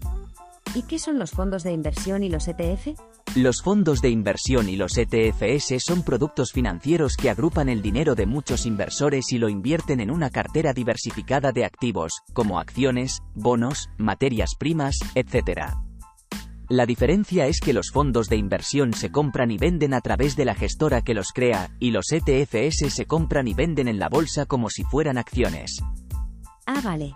¿Y 0.75 0.83
qué 0.83 0.99
son 0.99 1.19
los 1.19 1.31
fondos 1.31 1.63
de 1.63 1.73
inversión 1.73 2.23
y 2.23 2.29
los 2.29 2.47
ETF? 2.47 2.89
Los 3.35 3.63
fondos 3.63 4.01
de 4.01 4.11
inversión 4.11 4.69
y 4.69 4.77
los 4.77 4.97
ETFS 4.97 5.83
son 5.83 6.03
productos 6.03 6.53
financieros 6.53 7.17
que 7.17 7.31
agrupan 7.31 7.69
el 7.69 7.83
dinero 7.83 8.15
de 8.15 8.27
muchos 8.27 8.67
inversores 8.67 9.33
y 9.33 9.39
lo 9.39 9.49
invierten 9.49 10.01
en 10.01 10.11
una 10.11 10.31
cartera 10.31 10.73
diversificada 10.73 11.53
de 11.53 11.65
activos, 11.65 12.23
como 12.33 12.59
acciones, 12.59 13.21
bonos, 13.35 13.89
materias 13.97 14.51
primas, 14.59 14.99
etc. 15.15 15.73
La 16.69 16.85
diferencia 16.85 17.47
es 17.47 17.61
que 17.61 17.73
los 17.73 17.91
fondos 17.91 18.29
de 18.29 18.37
inversión 18.37 18.93
se 18.93 19.11
compran 19.11 19.51
y 19.51 19.57
venden 19.57 19.95
a 19.95 20.01
través 20.01 20.37
de 20.37 20.45
la 20.45 20.55
gestora 20.55 21.01
que 21.01 21.15
los 21.15 21.33
crea, 21.33 21.71
y 21.79 21.93
los 21.93 22.13
ETFS 22.13 22.93
se 22.93 23.07
compran 23.07 23.49
y 23.49 23.55
venden 23.55 23.89
en 23.89 23.99
la 23.99 24.09
bolsa 24.09 24.45
como 24.45 24.69
si 24.69 24.85
fueran 24.85 25.17
acciones. 25.17 25.81
Ah, 26.67 26.81
vale. 26.85 27.15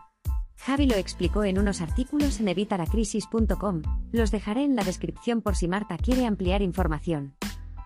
Javi 0.64 0.87
lo 0.87 0.95
explicó 0.95 1.42
en 1.42 1.59
unos 1.59 1.81
artículos 1.81 2.38
en 2.38 2.47
evitaracrisis.com, 2.47 3.83
los 4.12 4.31
dejaré 4.31 4.62
en 4.62 4.76
la 4.76 4.85
descripción 4.85 5.42
por 5.42 5.57
si 5.57 5.66
Marta 5.66 5.97
quiere 5.97 6.25
ampliar 6.25 6.62
información. 6.62 7.35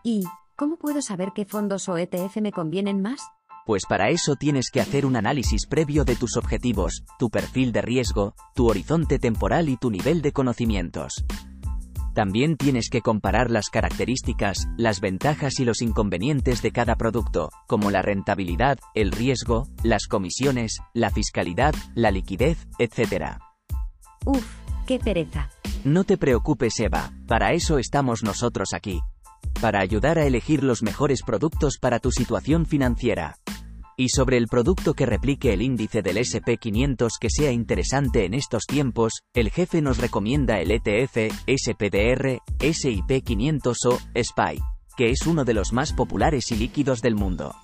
¿Y 0.05 0.25
cómo 0.57 0.77
puedo 0.77 1.01
saber 1.01 1.31
qué 1.35 1.47
fondos 1.47 1.89
o 1.89 1.97
ETF 1.97 2.37
me 2.43 2.53
convienen 2.53 3.01
más? 3.01 3.21
Pues 3.65 3.85
para 3.89 4.11
eso 4.11 4.37
tienes 4.37 4.71
que 4.71 4.83
hacer 4.83 5.07
un 5.07 5.17
análisis 5.17 5.67
previo 5.67 6.05
de 6.05 6.17
tus 6.17 6.37
objetivos, 6.37 7.03
tu 7.19 7.31
perfil 7.31 7.73
de 7.73 7.81
riesgo, 7.81 8.35
tu 8.55 8.69
horizonte 8.69 9.19
temporal 9.19 9.71
y 9.71 9.79
tu 9.79 9.91
nivel 9.91 10.21
de 10.21 10.33
conocimientos. 10.33 11.25
También 12.17 12.57
tienes 12.57 12.89
que 12.89 13.03
comparar 13.03 13.51
las 13.51 13.69
características, 13.69 14.69
las 14.79 15.03
ventajas 15.03 15.61
y 15.61 15.67
los 15.67 15.83
inconvenientes 15.83 16.63
de 16.63 16.73
cada 16.73 16.97
producto, 16.97 17.51
como 17.67 17.91
la 17.91 18.01
rentabilidad, 18.01 18.79
el 18.95 19.13
riesgo, 19.13 19.69
las 19.83 20.07
comisiones, 20.07 20.79
la 20.95 21.11
fiscalidad, 21.11 21.75
la 21.95 22.11
liquidez, 22.11 22.67
etc. 22.79 23.37
Uf, 24.25 24.43
qué 24.87 24.99
pereza. 24.99 25.51
No 25.85 26.05
te 26.05 26.17
preocupes 26.17 26.81
Eva, 26.81 27.13
para 27.29 27.53
eso 27.53 27.77
estamos 27.77 28.23
nosotros 28.23 28.71
aquí. 28.73 29.03
Para 29.61 29.81
ayudar 29.81 30.19
a 30.19 30.25
elegir 30.25 30.65
los 30.65 30.83
mejores 30.83 31.23
productos 31.23 31.77
para 31.79 31.99
tu 31.99 32.13
situación 32.13 32.65
financiera. 32.65 33.37
Y 33.99 34.11
sobre 34.11 34.37
el 34.37 34.47
producto 34.47 34.93
que 34.93 35.07
replique 35.07 35.55
el 35.55 35.63
índice 35.63 36.03
del 36.03 36.19
SP500 36.19 37.13
que 37.19 37.31
sea 37.31 37.51
interesante 37.51 38.27
en 38.27 38.35
estos 38.35 38.67
tiempos, 38.67 39.23
el 39.33 39.51
jefe 39.51 39.81
nos 39.81 39.97
recomienda 39.97 40.61
el 40.61 40.71
ETF, 40.71 41.33
SPDR, 41.47 42.43
SIP 42.61 43.25
500 43.25 43.79
o 43.87 43.99
SPY, 44.15 44.61
que 44.99 45.11
es 45.11 45.27
uno 45.27 45.47
de 45.47 45.55
los 45.55 45.73
más 45.73 45.95
populares 45.95 46.53
y 46.53 46.57
líquidos 46.57 47.01
del 47.01 47.15
mundo. 47.15 47.55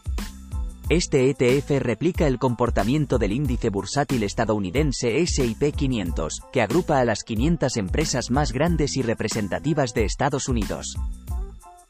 Este 0.89 1.29
ETF 1.29 1.83
replica 1.83 2.27
el 2.27 2.39
comportamiento 2.39 3.19
del 3.19 3.33
índice 3.33 3.69
bursátil 3.69 4.23
estadounidense 4.23 5.27
SIP 5.27 5.75
500, 5.77 6.41
que 6.51 6.63
agrupa 6.63 6.99
a 6.99 7.05
las 7.05 7.25
500 7.25 7.77
empresas 7.77 8.31
más 8.31 8.53
grandes 8.53 8.97
y 8.97 9.03
representativas 9.03 9.93
de 9.93 10.05
Estados 10.05 10.49
Unidos. 10.49 10.97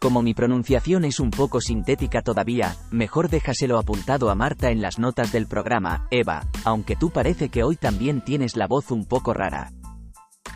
Como 0.02 0.21
mi 0.21 0.35
pronunciación 0.35 1.04
es 1.04 1.21
un 1.21 1.30
poco 1.30 1.61
sintética 1.61 2.23
todavía, 2.23 2.75
mejor 2.90 3.28
déjaselo 3.28 3.78
apuntado 3.78 4.30
a 4.30 4.35
Marta 4.35 4.73
en 4.73 4.82
las 4.82 4.99
notas 4.99 5.30
del 5.30 5.47
programa, 5.47 6.09
Eva, 6.11 6.49
aunque 6.64 6.97
tú 6.97 7.11
parece 7.11 7.50
que 7.50 7.62
hoy 7.62 7.76
también 7.76 8.21
tienes 8.21 8.56
la 8.56 8.66
voz 8.66 8.90
un 8.90 9.04
poco 9.04 9.32
rara. 9.32 9.71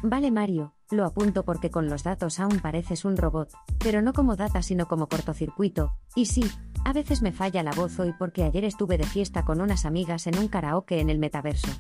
Vale 0.03 0.33
Mario, 0.33 0.75
lo 0.91 1.07
apunto 1.07 1.45
porque 1.45 1.71
con 1.71 1.89
los 1.89 2.03
datos 2.03 2.41
aún 2.41 2.59
pareces 2.59 3.05
un 3.05 3.17
robot, 3.17 3.53
pero 3.79 4.03
no 4.03 4.13
como 4.13 4.35
data 4.35 4.63
sino 4.63 4.89
como 4.89 5.07
cortocircuito, 5.07 5.93
y 6.17 6.27
sí, 6.27 6.43
a 6.85 6.93
veces 6.93 7.23
me 7.23 7.31
falla 7.31 7.63
la 7.63 7.71
voz 7.71 8.01
hoy 8.01 8.13
porque 8.19 8.43
ayer 8.43 8.65
estuve 8.65 8.99
de 8.99 9.07
fiesta 9.07 9.45
con 9.45 9.61
unas 9.61 9.85
amigas 9.85 10.27
en 10.27 10.41
un 10.41 10.49
karaoke 10.49 10.99
en 10.99 11.09
el 11.09 11.21
metaverso. 11.21 11.71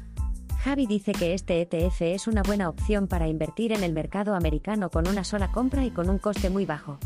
Javi 0.60 0.86
dice 0.86 1.10
que 1.10 1.34
este 1.34 1.62
ETF 1.62 2.02
es 2.02 2.28
una 2.28 2.42
buena 2.42 2.68
opción 2.68 3.08
para 3.08 3.26
invertir 3.26 3.72
en 3.72 3.82
el 3.82 3.92
mercado 3.92 4.36
americano 4.36 4.88
con 4.88 5.08
una 5.08 5.24
sola 5.24 5.50
compra 5.50 5.84
y 5.84 5.90
con 5.90 6.08
un 6.08 6.18
coste 6.18 6.48
muy 6.48 6.64
bajo. 6.64 7.00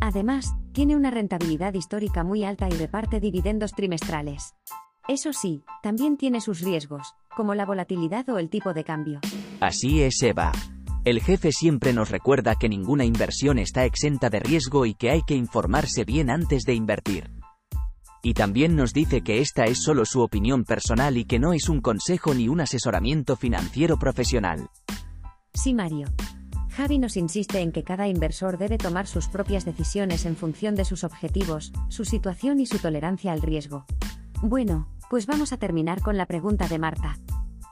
Además, 0.00 0.54
tiene 0.72 0.96
una 0.96 1.10
rentabilidad 1.10 1.74
histórica 1.74 2.24
muy 2.24 2.44
alta 2.44 2.68
y 2.68 2.72
reparte 2.72 3.20
dividendos 3.20 3.72
trimestrales. 3.72 4.54
Eso 5.08 5.32
sí, 5.32 5.62
también 5.82 6.16
tiene 6.16 6.40
sus 6.40 6.60
riesgos, 6.60 7.14
como 7.36 7.54
la 7.54 7.66
volatilidad 7.66 8.28
o 8.30 8.38
el 8.38 8.48
tipo 8.48 8.72
de 8.72 8.84
cambio. 8.84 9.20
Así 9.60 10.02
es, 10.02 10.22
Eva. 10.22 10.52
El 11.04 11.20
jefe 11.20 11.52
siempre 11.52 11.92
nos 11.92 12.10
recuerda 12.10 12.54
que 12.54 12.68
ninguna 12.68 13.04
inversión 13.04 13.58
está 13.58 13.84
exenta 13.84 14.30
de 14.30 14.40
riesgo 14.40 14.86
y 14.86 14.94
que 14.94 15.10
hay 15.10 15.22
que 15.22 15.34
informarse 15.34 16.04
bien 16.04 16.30
antes 16.30 16.64
de 16.64 16.74
invertir. 16.74 17.30
Y 18.22 18.34
también 18.34 18.76
nos 18.76 18.92
dice 18.92 19.22
que 19.22 19.40
esta 19.40 19.64
es 19.64 19.82
solo 19.82 20.04
su 20.04 20.20
opinión 20.20 20.64
personal 20.64 21.16
y 21.16 21.24
que 21.24 21.38
no 21.38 21.54
es 21.54 21.70
un 21.70 21.80
consejo 21.80 22.34
ni 22.34 22.48
un 22.48 22.60
asesoramiento 22.60 23.34
financiero 23.34 23.98
profesional. 23.98 24.68
Sí, 25.54 25.72
Mario. 25.72 26.06
Javi 26.70 26.98
nos 26.98 27.16
insiste 27.16 27.60
en 27.60 27.72
que 27.72 27.82
cada 27.82 28.08
inversor 28.08 28.56
debe 28.56 28.78
tomar 28.78 29.06
sus 29.06 29.28
propias 29.28 29.64
decisiones 29.64 30.24
en 30.24 30.36
función 30.36 30.74
de 30.74 30.84
sus 30.84 31.04
objetivos, 31.04 31.72
su 31.88 32.04
situación 32.04 32.60
y 32.60 32.66
su 32.66 32.78
tolerancia 32.78 33.32
al 33.32 33.42
riesgo. 33.42 33.86
Bueno, 34.42 34.88
pues 35.10 35.26
vamos 35.26 35.52
a 35.52 35.58
terminar 35.58 36.00
con 36.00 36.16
la 36.16 36.26
pregunta 36.26 36.68
de 36.68 36.78
Marta. 36.78 37.18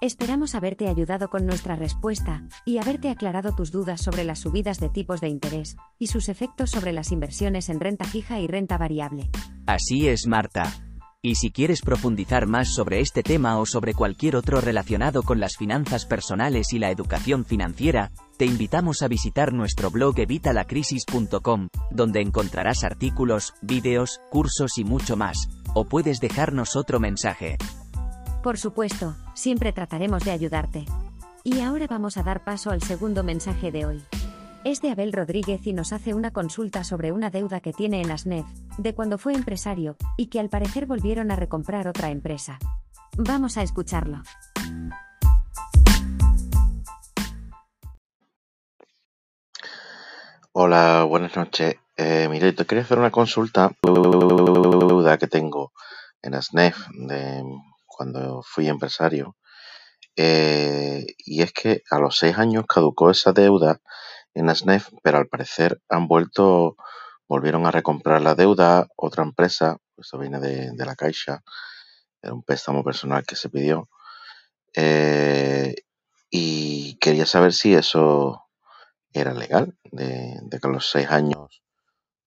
Esperamos 0.00 0.55
haberte 0.55 0.88
ayudado 0.88 1.28
con 1.28 1.47
nuestra 1.47 1.75
respuesta 1.75 2.45
y 2.64 2.78
haberte 2.78 3.09
aclarado 3.09 3.55
tus 3.55 3.73
dudas 3.73 4.00
sobre 4.00 4.25
las 4.25 4.40
subidas 4.40 4.78
de 4.78 4.88
tipos 4.88 5.21
de 5.21 5.28
interés 5.28 5.76
y 5.99 6.09
sus 6.09 6.28
efectos 6.28 6.71
sobre 6.71 6.93
las 6.93 7.11
inversiones 7.11 7.69
en 7.69 7.81
renta 7.81 8.05
fija 8.05 8.38
y 8.38 8.47
renta 8.47 8.78
variable. 8.78 9.31
Así 9.67 10.09
es, 10.09 10.26
Marta. 10.26 10.88
Y 11.21 11.35
si 11.35 11.51
quieres 11.51 11.83
profundizar 11.83 12.47
más 12.47 12.73
sobre 12.73 13.01
este 13.01 13.25
tema 13.25 13.59
o 13.59 13.67
sobre 13.67 13.93
cualquier 13.93 14.37
otro 14.37 14.61
relacionado 14.61 15.25
con 15.25 15.41
las 15.41 15.57
finanzas 15.57 16.07
personales 16.07 16.73
y 16.73 16.79
la 16.79 16.93
educación 16.93 17.45
financiera, 17.45 18.13
te 18.37 18.45
invitamos 18.45 19.03
a 19.03 19.09
visitar 19.09 19.53
nuestro 19.53 19.91
blog 19.91 20.17
evitalacrisis.com, 20.21 21.69
donde 21.91 22.21
encontrarás 22.21 22.85
artículos, 22.85 23.55
vídeos, 23.63 24.21
cursos 24.31 24.79
y 24.79 24.85
mucho 24.85 25.17
más, 25.17 25.49
o 25.75 25.87
puedes 25.87 26.21
dejarnos 26.21 26.77
otro 26.77 27.01
mensaje. 27.01 27.59
Por 28.45 28.57
supuesto, 28.57 29.17
siempre 29.35 29.73
trataremos 29.73 30.23
de 30.23 30.31
ayudarte. 30.31 30.85
Y 31.43 31.63
ahora 31.63 31.89
vamos 31.89 32.17
a 32.17 32.23
dar 32.23 32.45
paso 32.45 32.71
al 32.71 32.83
segundo 32.83 33.25
mensaje 33.25 33.73
de 33.73 33.87
hoy. 33.87 34.05
Es 34.65 34.83
de 34.83 34.91
Abel 34.91 35.12
Rodríguez 35.12 35.67
y 35.69 35.73
nos 35.73 35.93
hace 35.93 36.15
una 36.15 36.33
consulta 36.33 36.83
sobre 36.83 37.12
una 37.12 37.31
deuda 37.31 37.61
que 37.61 37.73
tiene 37.73 38.00
en 38.00 38.11
ASNEF, 38.11 38.45
de 38.77 38.93
cuando 38.93 39.17
fue 39.17 39.33
empresario, 39.33 39.97
y 40.17 40.27
que 40.27 40.41
al 40.41 40.49
parecer 40.49 40.87
volvieron 40.87 41.31
a 41.31 41.37
recomprar 41.37 41.87
otra 41.87 42.11
empresa. 42.11 42.59
Vamos 43.17 43.57
a 43.57 43.62
escucharlo. 43.62 44.21
Hola, 50.53 51.05
buenas 51.05 51.37
noches. 51.37 51.77
Eh, 51.97 52.27
mire, 52.29 52.53
te 52.53 52.65
quería 52.65 52.83
hacer 52.83 52.99
una 52.99 53.12
consulta 53.12 53.71
deuda 53.81 55.19
que 55.19 55.29
tengo 55.29 55.73
en 56.21 56.35
ASNEF 56.35 56.77
de 57.07 57.45
cuando 57.87 58.43
fui 58.43 58.69
empresario. 58.69 59.37
Eh, 60.17 61.07
y 61.19 61.43
es 61.43 61.53
que 61.53 61.83
a 61.93 62.00
los 62.00 62.19
seis 62.19 62.37
años 62.38 62.65
caducó 62.67 63.09
esa 63.09 63.33
deuda 63.33 63.81
en 64.38 64.49
ASNEF, 64.49 64.88
pero 65.02 65.18
al 65.18 65.28
parecer 65.28 65.80
han 65.88 66.07
vuelto, 66.09 66.76
volvieron 67.28 67.66
a 67.66 67.71
recomprar 67.71 68.23
la 68.23 68.35
deuda, 68.35 68.88
otra 68.97 69.25
empresa, 69.25 69.78
esto 69.97 70.18
viene 70.18 70.38
de, 70.38 70.87
la 70.87 70.95
Caixa, 70.95 71.42
era 72.23 72.35
un 72.35 72.42
préstamo 72.42 72.85
personal 72.85 73.25
que 73.26 73.37
se 73.37 73.50
pidió, 73.50 73.88
eh, 74.75 75.75
y 76.30 76.97
quería 76.99 77.26
saber 77.26 77.52
si 77.52 77.75
eso 77.75 78.45
era 79.12 79.35
legal, 79.35 79.76
de, 79.90 80.40
que 80.50 80.66
a 80.66 80.71
los 80.71 80.88
seis 80.90 81.09
años 81.11 81.62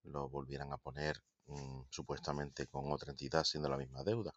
lo 0.03 0.27
volvieran 0.27 0.73
a 0.73 0.77
poner 0.77 1.15
mm, 1.45 1.83
supuestamente 1.89 2.67
con 2.67 2.91
otra 2.91 3.11
entidad 3.11 3.43
siendo 3.43 3.69
la 3.69 3.77
misma 3.77 4.03
deuda. 4.03 4.33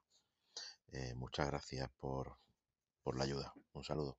Eh, 0.92 1.14
muchas 1.16 1.48
gracias 1.48 1.90
por, 1.98 2.36
por 3.02 3.16
la 3.16 3.24
ayuda. 3.24 3.52
Un 3.72 3.82
saludo. 3.82 4.18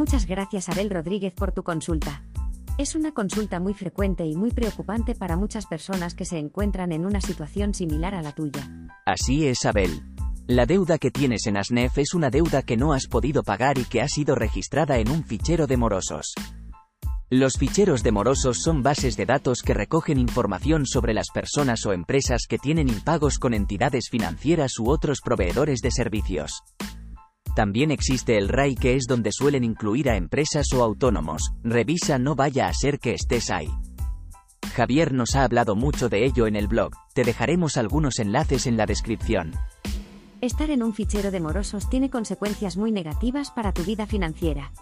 Muchas 0.00 0.24
gracias 0.24 0.70
Abel 0.70 0.88
Rodríguez 0.88 1.34
por 1.34 1.52
tu 1.52 1.62
consulta. 1.62 2.22
Es 2.78 2.94
una 2.94 3.12
consulta 3.12 3.60
muy 3.60 3.74
frecuente 3.74 4.24
y 4.24 4.34
muy 4.34 4.50
preocupante 4.50 5.14
para 5.14 5.36
muchas 5.36 5.66
personas 5.66 6.14
que 6.14 6.24
se 6.24 6.38
encuentran 6.38 6.90
en 6.92 7.04
una 7.04 7.20
situación 7.20 7.74
similar 7.74 8.14
a 8.14 8.22
la 8.22 8.32
tuya. 8.32 8.66
Así 9.04 9.46
es, 9.46 9.66
Abel. 9.66 10.02
La 10.46 10.64
deuda 10.64 10.96
que 10.96 11.10
tienes 11.10 11.46
en 11.46 11.58
ASNEF 11.58 11.98
es 11.98 12.14
una 12.14 12.30
deuda 12.30 12.62
que 12.62 12.78
no 12.78 12.94
has 12.94 13.08
podido 13.08 13.42
pagar 13.42 13.76
y 13.76 13.84
que 13.84 14.00
ha 14.00 14.08
sido 14.08 14.34
registrada 14.34 14.96
en 14.96 15.10
un 15.10 15.22
fichero 15.22 15.66
de 15.66 15.76
morosos. 15.76 16.32
Los 17.28 17.58
ficheros 17.58 18.02
de 18.02 18.10
morosos 18.10 18.62
son 18.62 18.82
bases 18.82 19.18
de 19.18 19.26
datos 19.26 19.60
que 19.60 19.74
recogen 19.74 20.18
información 20.18 20.86
sobre 20.86 21.12
las 21.12 21.28
personas 21.28 21.84
o 21.84 21.92
empresas 21.92 22.46
que 22.48 22.56
tienen 22.56 22.88
impagos 22.88 23.38
con 23.38 23.52
entidades 23.52 24.08
financieras 24.10 24.78
u 24.78 24.88
otros 24.88 25.20
proveedores 25.22 25.80
de 25.82 25.90
servicios. 25.90 26.62
También 27.60 27.90
existe 27.90 28.38
el 28.38 28.48
RAI 28.48 28.74
que 28.74 28.96
es 28.96 29.04
donde 29.06 29.32
suelen 29.32 29.64
incluir 29.64 30.08
a 30.08 30.16
empresas 30.16 30.72
o 30.72 30.82
autónomos. 30.82 31.52
Revisa 31.62 32.18
no 32.18 32.34
vaya 32.34 32.68
a 32.68 32.72
ser 32.72 32.98
que 32.98 33.12
estés 33.12 33.50
ahí. 33.50 33.68
Javier 34.74 35.12
nos 35.12 35.36
ha 35.36 35.44
hablado 35.44 35.76
mucho 35.76 36.08
de 36.08 36.24
ello 36.24 36.46
en 36.46 36.56
el 36.56 36.68
blog, 36.68 36.92
te 37.12 37.22
dejaremos 37.22 37.76
algunos 37.76 38.18
enlaces 38.18 38.66
en 38.66 38.78
la 38.78 38.86
descripción. 38.86 39.52
Estar 40.40 40.70
en 40.70 40.82
un 40.82 40.94
fichero 40.94 41.30
de 41.30 41.40
morosos 41.40 41.90
tiene 41.90 42.08
consecuencias 42.08 42.78
muy 42.78 42.92
negativas 42.92 43.50
para 43.50 43.74
tu 43.74 43.84
vida 43.84 44.06
financiera. 44.06 44.72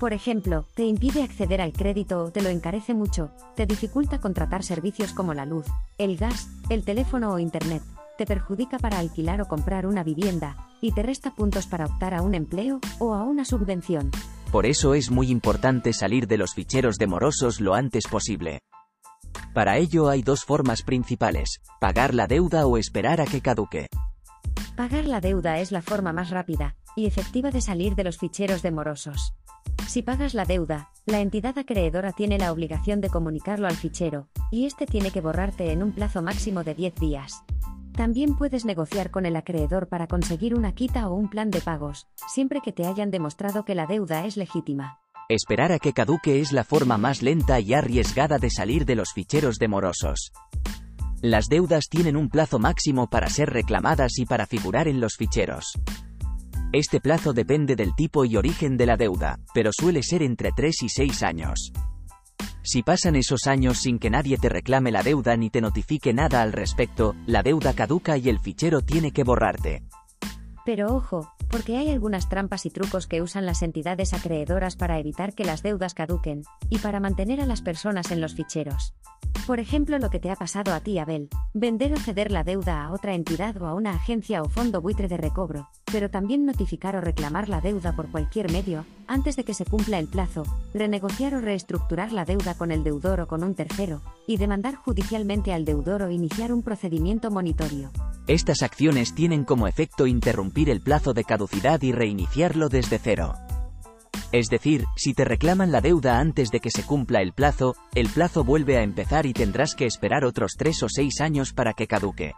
Por 0.00 0.14
ejemplo, 0.14 0.64
te 0.74 0.86
impide 0.86 1.24
acceder 1.24 1.60
al 1.60 1.74
crédito 1.74 2.24
o 2.24 2.32
te 2.32 2.40
lo 2.40 2.48
encarece 2.48 2.94
mucho, 2.94 3.30
te 3.56 3.66
dificulta 3.66 4.22
contratar 4.22 4.62
servicios 4.62 5.12
como 5.12 5.34
la 5.34 5.44
luz, 5.44 5.66
el 5.98 6.16
gas, 6.16 6.48
el 6.70 6.82
teléfono 6.82 7.34
o 7.34 7.38
internet, 7.38 7.82
te 8.16 8.26
perjudica 8.26 8.78
para 8.78 8.98
alquilar 8.98 9.40
o 9.40 9.48
comprar 9.48 9.86
una 9.86 10.02
vivienda, 10.02 10.56
y 10.80 10.92
te 10.92 11.02
resta 11.02 11.34
puntos 11.34 11.66
para 11.66 11.86
optar 11.86 12.14
a 12.14 12.22
un 12.22 12.34
empleo 12.34 12.80
o 12.98 13.14
a 13.14 13.22
una 13.24 13.44
subvención. 13.44 14.10
Por 14.50 14.66
eso 14.66 14.94
es 14.94 15.10
muy 15.10 15.30
importante 15.30 15.92
salir 15.92 16.26
de 16.26 16.38
los 16.38 16.54
ficheros 16.54 16.98
de 16.98 17.06
morosos 17.06 17.60
lo 17.60 17.74
antes 17.74 18.04
posible. 18.10 18.60
Para 19.54 19.78
ello 19.78 20.08
hay 20.08 20.22
dos 20.22 20.44
formas 20.44 20.82
principales, 20.82 21.60
pagar 21.80 22.14
la 22.14 22.26
deuda 22.26 22.66
o 22.66 22.76
esperar 22.76 23.20
a 23.20 23.24
que 23.24 23.40
caduque. 23.40 23.86
Pagar 24.76 25.06
la 25.06 25.20
deuda 25.20 25.58
es 25.58 25.72
la 25.72 25.82
forma 25.82 26.12
más 26.12 26.30
rápida 26.30 26.76
y 26.96 27.06
efectiva 27.06 27.50
de 27.50 27.60
salir 27.60 27.94
de 27.94 28.04
los 28.04 28.18
ficheros 28.18 28.62
de 28.62 28.70
morosos. 28.70 29.34
Si 29.86 30.02
pagas 30.02 30.34
la 30.34 30.44
deuda, 30.44 30.90
la 31.06 31.20
entidad 31.20 31.58
acreedora 31.58 32.12
tiene 32.12 32.38
la 32.38 32.52
obligación 32.52 33.00
de 33.00 33.10
comunicarlo 33.10 33.66
al 33.66 33.76
fichero, 33.76 34.28
y 34.50 34.66
este 34.66 34.86
tiene 34.86 35.10
que 35.10 35.20
borrarte 35.20 35.72
en 35.72 35.82
un 35.82 35.92
plazo 35.92 36.22
máximo 36.22 36.64
de 36.64 36.74
10 36.74 36.94
días. 36.94 37.42
También 37.94 38.36
puedes 38.36 38.64
negociar 38.64 39.10
con 39.10 39.26
el 39.26 39.36
acreedor 39.36 39.88
para 39.88 40.06
conseguir 40.06 40.54
una 40.54 40.74
quita 40.74 41.08
o 41.08 41.14
un 41.14 41.28
plan 41.28 41.50
de 41.50 41.60
pagos, 41.60 42.08
siempre 42.32 42.60
que 42.62 42.72
te 42.72 42.86
hayan 42.86 43.10
demostrado 43.10 43.64
que 43.64 43.74
la 43.74 43.86
deuda 43.86 44.24
es 44.24 44.36
legítima. 44.36 44.98
Esperar 45.28 45.72
a 45.72 45.78
que 45.78 45.92
caduque 45.92 46.40
es 46.40 46.52
la 46.52 46.64
forma 46.64 46.96
más 46.96 47.22
lenta 47.22 47.60
y 47.60 47.74
arriesgada 47.74 48.38
de 48.38 48.50
salir 48.50 48.86
de 48.86 48.96
los 48.96 49.12
ficheros 49.12 49.58
de 49.58 49.68
morosos. 49.68 50.32
Las 51.20 51.46
deudas 51.48 51.84
tienen 51.88 52.16
un 52.16 52.28
plazo 52.28 52.58
máximo 52.58 53.08
para 53.08 53.28
ser 53.28 53.50
reclamadas 53.50 54.18
y 54.18 54.24
para 54.24 54.46
figurar 54.46 54.88
en 54.88 55.00
los 55.00 55.16
ficheros. 55.16 55.72
Este 56.72 57.00
plazo 57.00 57.32
depende 57.34 57.76
del 57.76 57.94
tipo 57.94 58.24
y 58.24 58.36
origen 58.36 58.78
de 58.78 58.86
la 58.86 58.96
deuda, 58.96 59.38
pero 59.52 59.70
suele 59.72 60.02
ser 60.02 60.22
entre 60.22 60.50
3 60.56 60.82
y 60.82 60.88
6 60.88 61.22
años. 61.22 61.72
Si 62.62 62.82
pasan 62.82 63.16
esos 63.16 63.46
años 63.46 63.78
sin 63.78 63.98
que 63.98 64.10
nadie 64.10 64.38
te 64.38 64.48
reclame 64.48 64.92
la 64.92 65.02
deuda 65.02 65.36
ni 65.36 65.50
te 65.50 65.60
notifique 65.60 66.12
nada 66.12 66.42
al 66.42 66.52
respecto, 66.52 67.14
la 67.26 67.42
deuda 67.42 67.72
caduca 67.74 68.16
y 68.16 68.28
el 68.28 68.38
fichero 68.38 68.82
tiene 68.82 69.12
que 69.12 69.24
borrarte. 69.24 69.82
Pero 70.64 70.94
ojo, 70.94 71.32
porque 71.50 71.76
hay 71.76 71.90
algunas 71.90 72.28
trampas 72.28 72.64
y 72.66 72.70
trucos 72.70 73.08
que 73.08 73.20
usan 73.20 73.46
las 73.46 73.62
entidades 73.62 74.14
acreedoras 74.14 74.76
para 74.76 74.98
evitar 74.98 75.34
que 75.34 75.44
las 75.44 75.62
deudas 75.62 75.94
caduquen, 75.94 76.44
y 76.70 76.78
para 76.78 77.00
mantener 77.00 77.40
a 77.40 77.46
las 77.46 77.62
personas 77.62 78.12
en 78.12 78.20
los 78.20 78.34
ficheros. 78.34 78.94
Por 79.46 79.58
ejemplo, 79.58 79.98
lo 79.98 80.08
que 80.08 80.20
te 80.20 80.30
ha 80.30 80.36
pasado 80.36 80.72
a 80.72 80.78
ti, 80.80 80.98
Abel, 80.98 81.28
vender 81.52 81.92
o 81.92 81.96
ceder 81.96 82.30
la 82.30 82.44
deuda 82.44 82.84
a 82.84 82.92
otra 82.92 83.14
entidad 83.14 83.60
o 83.60 83.66
a 83.66 83.74
una 83.74 83.90
agencia 83.90 84.40
o 84.40 84.48
fondo 84.48 84.80
buitre 84.80 85.08
de 85.08 85.16
recobro, 85.16 85.68
pero 85.90 86.10
también 86.10 86.46
notificar 86.46 86.94
o 86.94 87.00
reclamar 87.00 87.48
la 87.48 87.60
deuda 87.60 87.96
por 87.96 88.08
cualquier 88.08 88.52
medio, 88.52 88.84
antes 89.08 89.34
de 89.34 89.42
que 89.42 89.52
se 89.52 89.64
cumpla 89.64 89.98
el 89.98 90.06
plazo, 90.06 90.44
renegociar 90.72 91.34
o 91.34 91.40
reestructurar 91.40 92.12
la 92.12 92.24
deuda 92.24 92.54
con 92.54 92.70
el 92.70 92.84
deudor 92.84 93.20
o 93.20 93.26
con 93.26 93.42
un 93.42 93.56
tercero, 93.56 94.00
y 94.28 94.36
demandar 94.36 94.76
judicialmente 94.76 95.52
al 95.52 95.64
deudor 95.64 96.02
o 96.02 96.10
iniciar 96.10 96.52
un 96.52 96.62
procedimiento 96.62 97.32
monitorio. 97.32 97.90
Estas 98.28 98.62
acciones 98.62 99.12
tienen 99.12 99.42
como 99.42 99.66
efecto 99.66 100.06
interrumpir 100.06 100.70
el 100.70 100.80
plazo 100.80 101.14
de 101.14 101.24
caducidad 101.24 101.82
y 101.82 101.90
reiniciarlo 101.90 102.68
desde 102.68 103.00
cero. 103.00 103.34
Es 104.32 104.48
decir, 104.48 104.86
si 104.96 105.12
te 105.12 105.26
reclaman 105.26 105.72
la 105.72 105.82
deuda 105.82 106.18
antes 106.18 106.50
de 106.50 106.60
que 106.60 106.70
se 106.70 106.84
cumpla 106.84 107.20
el 107.20 107.34
plazo, 107.34 107.74
el 107.94 108.08
plazo 108.08 108.44
vuelve 108.44 108.78
a 108.78 108.82
empezar 108.82 109.26
y 109.26 109.34
tendrás 109.34 109.74
que 109.74 109.84
esperar 109.84 110.24
otros 110.24 110.54
tres 110.56 110.82
o 110.82 110.88
seis 110.88 111.20
años 111.20 111.52
para 111.52 111.74
que 111.74 111.86
caduque. 111.86 112.32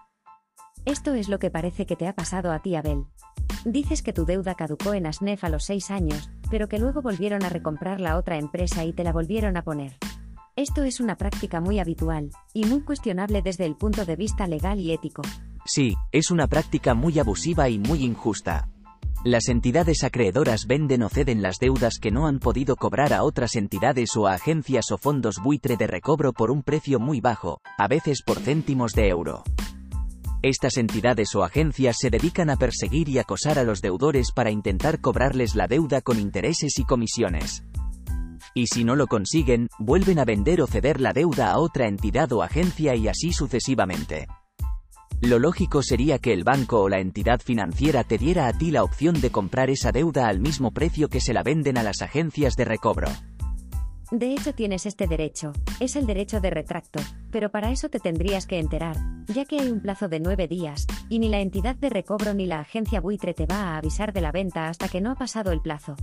Esto 0.84 1.14
es 1.14 1.28
lo 1.28 1.38
que 1.38 1.50
parece 1.50 1.86
que 1.86 1.94
te 1.94 2.08
ha 2.08 2.12
pasado 2.12 2.50
a 2.50 2.58
ti, 2.58 2.74
Abel. 2.74 3.04
Dices 3.64 4.02
que 4.02 4.12
tu 4.12 4.26
deuda 4.26 4.56
caducó 4.56 4.92
en 4.92 5.06
ASNEF 5.06 5.44
a 5.44 5.48
los 5.48 5.64
6 5.64 5.90
años, 5.90 6.30
pero 6.50 6.68
que 6.68 6.78
luego 6.78 7.00
volvieron 7.00 7.42
a 7.42 7.48
recomprar 7.48 8.00
la 8.00 8.18
otra 8.18 8.36
empresa 8.36 8.84
y 8.84 8.92
te 8.92 9.02
la 9.04 9.12
volvieron 9.12 9.56
a 9.56 9.62
poner. 9.62 9.92
Esto 10.56 10.82
es 10.82 11.00
una 11.00 11.16
práctica 11.16 11.60
muy 11.60 11.78
habitual, 11.78 12.30
y 12.52 12.66
muy 12.66 12.82
cuestionable 12.82 13.40
desde 13.40 13.64
el 13.64 13.76
punto 13.76 14.04
de 14.04 14.16
vista 14.16 14.46
legal 14.46 14.78
y 14.78 14.92
ético. 14.92 15.22
Sí, 15.64 15.94
es 16.12 16.30
una 16.30 16.48
práctica 16.48 16.92
muy 16.92 17.18
abusiva 17.18 17.70
y 17.70 17.78
muy 17.78 18.04
injusta. 18.04 18.68
Las 19.24 19.48
entidades 19.48 20.04
acreedoras 20.04 20.66
venden 20.66 21.02
o 21.02 21.08
ceden 21.08 21.40
las 21.40 21.58
deudas 21.58 21.98
que 21.98 22.10
no 22.10 22.26
han 22.26 22.38
podido 22.38 22.76
cobrar 22.76 23.14
a 23.14 23.22
otras 23.22 23.56
entidades 23.56 24.14
o 24.18 24.26
agencias 24.26 24.90
o 24.90 24.98
fondos 24.98 25.36
buitre 25.42 25.78
de 25.78 25.86
recobro 25.86 26.34
por 26.34 26.50
un 26.50 26.62
precio 26.62 27.00
muy 27.00 27.22
bajo, 27.22 27.62
a 27.78 27.88
veces 27.88 28.20
por 28.20 28.38
céntimos 28.38 28.92
de 28.92 29.08
euro. 29.08 29.42
Estas 30.42 30.76
entidades 30.76 31.34
o 31.34 31.42
agencias 31.42 31.96
se 31.98 32.10
dedican 32.10 32.50
a 32.50 32.56
perseguir 32.56 33.08
y 33.08 33.16
acosar 33.16 33.58
a 33.58 33.64
los 33.64 33.80
deudores 33.80 34.30
para 34.30 34.50
intentar 34.50 35.00
cobrarles 35.00 35.54
la 35.54 35.68
deuda 35.68 36.02
con 36.02 36.20
intereses 36.20 36.78
y 36.78 36.84
comisiones. 36.84 37.64
Y 38.52 38.66
si 38.66 38.84
no 38.84 38.94
lo 38.94 39.06
consiguen, 39.06 39.68
vuelven 39.78 40.18
a 40.18 40.26
vender 40.26 40.60
o 40.60 40.66
ceder 40.66 41.00
la 41.00 41.14
deuda 41.14 41.50
a 41.50 41.58
otra 41.60 41.88
entidad 41.88 42.30
o 42.32 42.42
agencia 42.42 42.94
y 42.94 43.08
así 43.08 43.32
sucesivamente. 43.32 44.26
Lo 45.20 45.38
lógico 45.38 45.82
sería 45.82 46.18
que 46.18 46.32
el 46.32 46.44
banco 46.44 46.82
o 46.82 46.88
la 46.88 47.00
entidad 47.00 47.40
financiera 47.40 48.04
te 48.04 48.18
diera 48.18 48.46
a 48.46 48.52
ti 48.52 48.70
la 48.70 48.84
opción 48.84 49.20
de 49.20 49.30
comprar 49.30 49.70
esa 49.70 49.90
deuda 49.90 50.28
al 50.28 50.40
mismo 50.40 50.70
precio 50.70 51.08
que 51.08 51.20
se 51.20 51.32
la 51.32 51.42
venden 51.42 51.78
a 51.78 51.82
las 51.82 52.02
agencias 52.02 52.56
de 52.56 52.64
recobro. 52.64 53.08
De 54.10 54.32
hecho 54.32 54.54
tienes 54.54 54.84
este 54.86 55.06
derecho, 55.06 55.52
es 55.80 55.96
el 55.96 56.06
derecho 56.06 56.40
de 56.40 56.50
retracto, 56.50 57.00
pero 57.30 57.50
para 57.50 57.70
eso 57.70 57.88
te 57.88 57.98
tendrías 57.98 58.46
que 58.46 58.58
enterar, 58.58 58.96
ya 59.26 59.44
que 59.46 59.58
hay 59.58 59.70
un 59.70 59.80
plazo 59.80 60.08
de 60.08 60.20
nueve 60.20 60.46
días, 60.46 60.86
y 61.08 61.18
ni 61.18 61.28
la 61.28 61.40
entidad 61.40 61.74
de 61.74 61.88
recobro 61.88 62.34
ni 62.34 62.46
la 62.46 62.60
agencia 62.60 63.00
buitre 63.00 63.32
te 63.32 63.46
va 63.46 63.56
a 63.56 63.76
avisar 63.78 64.12
de 64.12 64.20
la 64.20 64.30
venta 64.30 64.68
hasta 64.68 64.88
que 64.88 65.00
no 65.00 65.10
ha 65.10 65.14
pasado 65.14 65.52
el 65.52 65.62
plazo. 65.62 65.96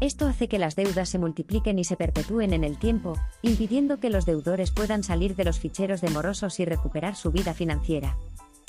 Esto 0.00 0.28
hace 0.28 0.46
que 0.46 0.60
las 0.60 0.76
deudas 0.76 1.08
se 1.08 1.18
multipliquen 1.18 1.78
y 1.78 1.84
se 1.84 1.96
perpetúen 1.96 2.52
en 2.52 2.62
el 2.62 2.78
tiempo, 2.78 3.14
impidiendo 3.42 3.98
que 3.98 4.10
los 4.10 4.26
deudores 4.26 4.70
puedan 4.70 5.02
salir 5.02 5.34
de 5.34 5.44
los 5.44 5.58
ficheros 5.58 6.00
de 6.00 6.10
morosos 6.10 6.60
y 6.60 6.64
recuperar 6.64 7.16
su 7.16 7.32
vida 7.32 7.54
financiera. 7.54 8.16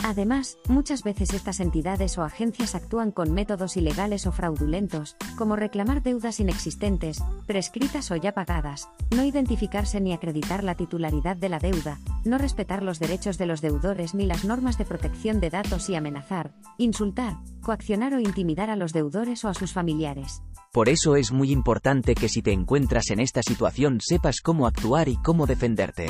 Además, 0.03 0.57
muchas 0.67 1.03
veces 1.03 1.33
estas 1.33 1.59
entidades 1.59 2.17
o 2.17 2.23
agencias 2.23 2.73
actúan 2.73 3.12
con 3.12 3.33
métodos 3.33 3.75
ilegales 3.75 4.27
o 4.27 4.31
fraudulentos, 4.31 5.17
como 5.38 5.55
reclamar 5.55 6.01
deudas 6.01 6.39
inexistentes, 6.39 7.21
prescritas 7.45 8.09
o 8.12 8.15
ya 8.15 8.33
pagadas, 8.33 8.89
no 9.15 9.23
identificarse 9.23 9.99
ni 9.99 10.13
acreditar 10.13 10.63
la 10.63 10.75
titularidad 10.75 11.35
de 11.35 11.49
la 11.49 11.59
deuda, 11.59 11.99
no 12.23 12.38
respetar 12.38 12.81
los 12.81 12.99
derechos 12.99 13.38
de 13.38 13.45
los 13.45 13.62
deudores 13.62 14.13
ni 14.13 14.25
las 14.25 14.45
normas 14.45 14.77
de 14.77 14.85
protección 14.85 15.39
de 15.39 15.49
datos 15.49 15.89
y 15.89 15.95
amenazar, 15.95 16.53
insultar, 16.77 17.38
coaccionar 17.62 18.13
o 18.13 18.19
intimidar 18.19 18.69
a 18.69 18.75
los 18.75 18.93
deudores 18.93 19.43
o 19.43 19.49
a 19.49 19.53
sus 19.53 19.73
familiares. 19.73 20.41
Por 20.71 20.88
eso 20.88 21.15
es 21.15 21.31
muy 21.31 21.51
importante 21.51 22.15
que 22.15 22.29
si 22.29 22.41
te 22.41 22.51
encuentras 22.51 23.09
en 23.09 23.19
esta 23.19 23.41
situación 23.43 23.99
sepas 24.01 24.41
cómo 24.41 24.65
actuar 24.65 25.09
y 25.09 25.17
cómo 25.17 25.45
defenderte. 25.45 26.07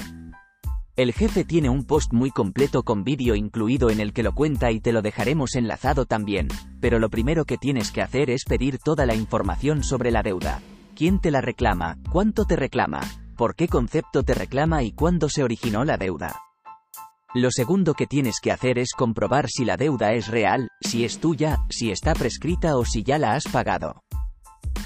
El 1.00 1.14
jefe 1.14 1.46
tiene 1.46 1.70
un 1.70 1.86
post 1.86 2.12
muy 2.12 2.30
completo 2.30 2.84
con 2.84 3.06
vídeo 3.06 3.34
incluido 3.34 3.90
en 3.90 4.02
el 4.02 4.12
que 4.12 4.22
lo 4.22 4.36
cuenta 4.36 4.70
y 4.70 4.82
te 4.82 4.92
lo 4.92 5.02
dejaremos 5.02 5.56
enlazado 5.56 6.06
también, 6.06 6.50
pero 6.82 7.00
lo 7.00 7.10
primero 7.10 7.46
que 7.46 7.58
tienes 7.58 7.92
que 7.92 8.02
hacer 8.02 8.30
es 8.30 8.44
pedir 8.44 8.80
toda 8.80 9.06
la 9.06 9.16
información 9.16 9.82
sobre 9.82 10.12
la 10.12 10.24
deuda. 10.24 10.62
¿Quién 10.98 11.22
te 11.22 11.32
la 11.32 11.40
reclama? 11.40 11.98
¿Cuánto 12.12 12.44
te 12.44 12.58
reclama? 12.58 13.00
¿Por 13.38 13.56
qué 13.56 13.70
concepto 13.70 14.24
te 14.24 14.34
reclama 14.34 14.84
y 14.84 14.92
cuándo 14.92 15.30
se 15.30 15.42
originó 15.42 15.86
la 15.86 15.96
deuda? 15.96 16.36
Lo 17.34 17.50
segundo 17.50 17.94
que 17.94 18.06
tienes 18.06 18.42
que 18.42 18.52
hacer 18.52 18.78
es 18.78 18.92
comprobar 18.92 19.48
si 19.48 19.64
la 19.64 19.78
deuda 19.78 20.12
es 20.12 20.28
real, 20.28 20.68
si 20.82 21.06
es 21.06 21.22
tuya, 21.22 21.60
si 21.70 21.92
está 21.92 22.14
prescrita 22.14 22.76
o 22.76 22.84
si 22.84 23.04
ya 23.04 23.18
la 23.18 23.36
has 23.36 23.46
pagado. 23.46 24.04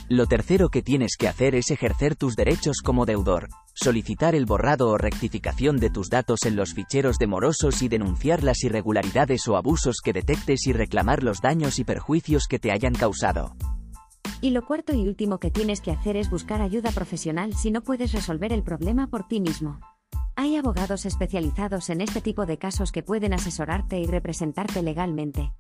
Lo 0.09 0.27
tercero 0.27 0.69
que 0.69 0.83
tienes 0.83 1.15
que 1.17 1.27
hacer 1.27 1.55
es 1.55 1.71
ejercer 1.71 2.15
tus 2.15 2.35
derechos 2.35 2.81
como 2.83 3.07
deudor, 3.07 3.49
solicitar 3.73 4.35
el 4.35 4.45
borrado 4.45 4.89
o 4.89 4.97
rectificación 4.97 5.77
de 5.77 5.89
tus 5.89 6.09
datos 6.09 6.45
en 6.45 6.55
los 6.55 6.73
ficheros 6.73 7.17
de 7.17 7.27
morosos 7.27 7.81
y 7.81 7.87
denunciar 7.87 8.43
las 8.43 8.63
irregularidades 8.63 9.47
o 9.47 9.57
abusos 9.57 9.97
que 10.03 10.13
detectes 10.13 10.67
y 10.67 10.73
reclamar 10.73 11.23
los 11.23 11.41
daños 11.41 11.79
y 11.79 11.83
perjuicios 11.83 12.47
que 12.47 12.59
te 12.59 12.71
hayan 12.71 12.93
causado. 12.93 13.55
Y 14.41 14.51
lo 14.51 14.65
cuarto 14.65 14.93
y 14.93 15.07
último 15.07 15.39
que 15.39 15.51
tienes 15.51 15.81
que 15.81 15.91
hacer 15.91 16.17
es 16.17 16.29
buscar 16.29 16.61
ayuda 16.61 16.91
profesional 16.91 17.53
si 17.55 17.71
no 17.71 17.81
puedes 17.81 18.11
resolver 18.11 18.51
el 18.51 18.63
problema 18.63 19.07
por 19.07 19.27
ti 19.27 19.39
mismo. 19.39 19.79
Hay 20.35 20.55
abogados 20.55 21.05
especializados 21.05 21.89
en 21.89 22.01
este 22.01 22.19
tipo 22.19 22.45
de 22.45 22.57
casos 22.57 22.91
que 22.91 23.03
pueden 23.03 23.33
asesorarte 23.33 23.99
y 23.99 24.05
representarte 24.05 24.81
legalmente. 24.81 25.53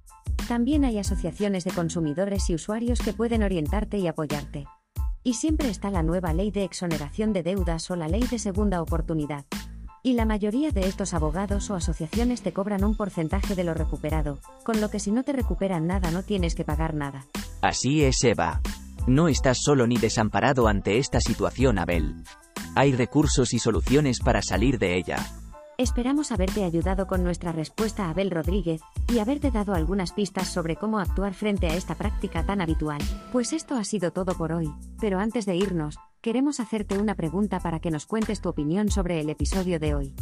También 0.47 0.83
hay 0.83 0.97
asociaciones 0.97 1.63
de 1.63 1.71
consumidores 1.71 2.49
y 2.49 2.55
usuarios 2.55 2.99
que 2.99 3.13
pueden 3.13 3.43
orientarte 3.43 3.99
y 3.99 4.07
apoyarte. 4.07 4.65
Y 5.25 5.35
siempre 5.35 5.69
está 5.69 5.89
la 5.89 6.03
nueva 6.03 6.33
ley 6.33 6.51
de 6.51 6.65
exoneración 6.65 7.31
de 7.31 7.43
deudas 7.43 7.89
o 7.89 7.95
la 7.95 8.09
ley 8.09 8.23
de 8.23 8.39
segunda 8.39 8.81
oportunidad. 8.81 9.45
Y 10.03 10.13
la 10.13 10.25
mayoría 10.25 10.71
de 10.71 10.81
estos 10.81 11.13
abogados 11.13 11.69
o 11.69 11.75
asociaciones 11.75 12.41
te 12.41 12.51
cobran 12.51 12.83
un 12.83 12.97
porcentaje 12.97 13.55
de 13.55 13.63
lo 13.63 13.73
recuperado, 13.73 14.39
con 14.65 14.81
lo 14.81 14.89
que 14.89 14.99
si 14.99 15.13
no 15.13 15.23
te 15.23 15.31
recuperan 15.31 15.87
nada 15.87 16.11
no 16.11 16.23
tienes 16.23 16.55
que 16.55 16.65
pagar 16.65 16.93
nada. 16.93 17.25
Así 17.61 18.03
es, 18.03 18.21
Eva. 18.25 18.59
No 19.07 19.29
estás 19.29 19.59
solo 19.61 19.87
ni 19.87 19.95
desamparado 19.95 20.67
ante 20.67 20.97
esta 20.97 21.21
situación, 21.21 21.79
Abel. 21.79 22.23
Hay 22.75 22.91
recursos 22.91 23.53
y 23.53 23.59
soluciones 23.59 24.19
para 24.19 24.41
salir 24.41 24.77
de 24.77 24.97
ella. 24.97 25.42
Esperamos 25.77 26.31
haberte 26.31 26.63
ayudado 26.63 27.07
con 27.07 27.23
nuestra 27.23 27.51
respuesta 27.51 28.05
a 28.05 28.11
Abel 28.11 28.29
Rodríguez, 28.29 28.81
y 29.11 29.19
haberte 29.19 29.49
dado 29.49 29.73
algunas 29.73 30.11
pistas 30.11 30.47
sobre 30.47 30.75
cómo 30.75 30.99
actuar 30.99 31.33
frente 31.33 31.67
a 31.67 31.75
esta 31.75 31.95
práctica 31.95 32.45
tan 32.45 32.61
habitual. 32.61 33.01
Pues 33.31 33.53
esto 33.53 33.75
ha 33.75 33.83
sido 33.83 34.11
todo 34.11 34.35
por 34.37 34.51
hoy, 34.51 34.71
pero 34.99 35.19
antes 35.19 35.45
de 35.45 35.55
irnos, 35.55 35.97
queremos 36.21 36.59
hacerte 36.59 36.97
una 36.99 37.15
pregunta 37.15 37.59
para 37.59 37.79
que 37.79 37.89
nos 37.89 38.05
cuentes 38.05 38.39
tu 38.39 38.49
opinión 38.49 38.91
sobre 38.91 39.19
el 39.19 39.29
episodio 39.29 39.79
de 39.79 39.95
hoy. 39.95 40.15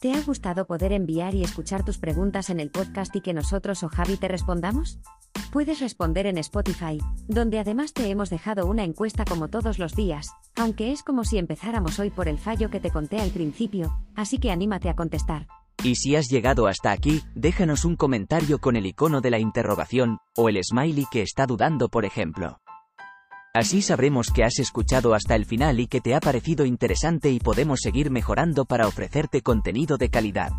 ¿Te 0.00 0.12
ha 0.12 0.20
gustado 0.20 0.66
poder 0.66 0.92
enviar 0.92 1.34
y 1.34 1.42
escuchar 1.42 1.84
tus 1.84 1.98
preguntas 1.98 2.50
en 2.50 2.60
el 2.60 2.70
podcast 2.70 3.14
y 3.16 3.20
que 3.20 3.32
nosotros 3.32 3.82
o 3.82 3.88
Javi 3.88 4.16
te 4.16 4.28
respondamos? 4.28 4.98
Puedes 5.50 5.80
responder 5.80 6.26
en 6.26 6.38
Spotify, 6.38 6.98
donde 7.26 7.58
además 7.58 7.92
te 7.92 8.10
hemos 8.10 8.28
dejado 8.28 8.66
una 8.66 8.84
encuesta 8.84 9.24
como 9.24 9.48
todos 9.48 9.78
los 9.78 9.94
días, 9.94 10.28
aunque 10.56 10.92
es 10.92 11.02
como 11.02 11.24
si 11.24 11.38
empezáramos 11.38 11.98
hoy 11.98 12.10
por 12.10 12.28
el 12.28 12.38
fallo 12.38 12.70
que 12.70 12.80
te 12.80 12.90
conté 12.90 13.20
al 13.20 13.30
principio, 13.30 13.96
así 14.14 14.38
que 14.38 14.50
anímate 14.50 14.88
a 14.88 14.96
contestar. 14.96 15.46
Y 15.82 15.96
si 15.96 16.16
has 16.16 16.28
llegado 16.28 16.66
hasta 16.66 16.92
aquí, 16.92 17.22
déjanos 17.34 17.84
un 17.84 17.96
comentario 17.96 18.58
con 18.58 18.76
el 18.76 18.86
icono 18.86 19.20
de 19.20 19.30
la 19.30 19.38
interrogación, 19.38 20.18
o 20.36 20.48
el 20.48 20.62
smiley 20.62 21.06
que 21.10 21.22
está 21.22 21.46
dudando 21.46 21.88
por 21.88 22.04
ejemplo. 22.04 22.58
Así 23.54 23.82
sabremos 23.82 24.32
que 24.34 24.42
has 24.42 24.58
escuchado 24.58 25.14
hasta 25.14 25.36
el 25.36 25.44
final 25.46 25.78
y 25.78 25.86
que 25.86 26.00
te 26.00 26.16
ha 26.16 26.20
parecido 26.20 26.66
interesante 26.66 27.30
y 27.30 27.38
podemos 27.38 27.78
seguir 27.80 28.10
mejorando 28.10 28.64
para 28.64 28.88
ofrecerte 28.88 29.42
contenido 29.42 29.96
de 29.96 30.10
calidad. 30.10 30.50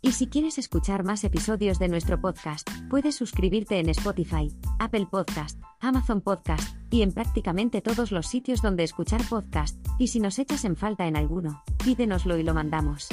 Y 0.00 0.12
si 0.12 0.26
quieres 0.26 0.56
escuchar 0.56 1.04
más 1.04 1.24
episodios 1.24 1.78
de 1.78 1.88
nuestro 1.88 2.18
podcast, 2.18 2.70
puedes 2.88 3.16
suscribirte 3.16 3.80
en 3.80 3.90
Spotify, 3.90 4.50
Apple 4.78 5.08
Podcast, 5.10 5.60
Amazon 5.78 6.22
Podcast, 6.22 6.78
y 6.90 7.02
en 7.02 7.12
prácticamente 7.12 7.82
todos 7.82 8.12
los 8.12 8.26
sitios 8.26 8.62
donde 8.62 8.84
escuchar 8.84 9.20
podcast, 9.28 9.76
y 9.98 10.06
si 10.06 10.18
nos 10.18 10.38
echas 10.38 10.64
en 10.64 10.76
falta 10.76 11.06
en 11.06 11.18
alguno, 11.18 11.62
pídenoslo 11.84 12.38
y 12.38 12.44
lo 12.44 12.54
mandamos. 12.54 13.08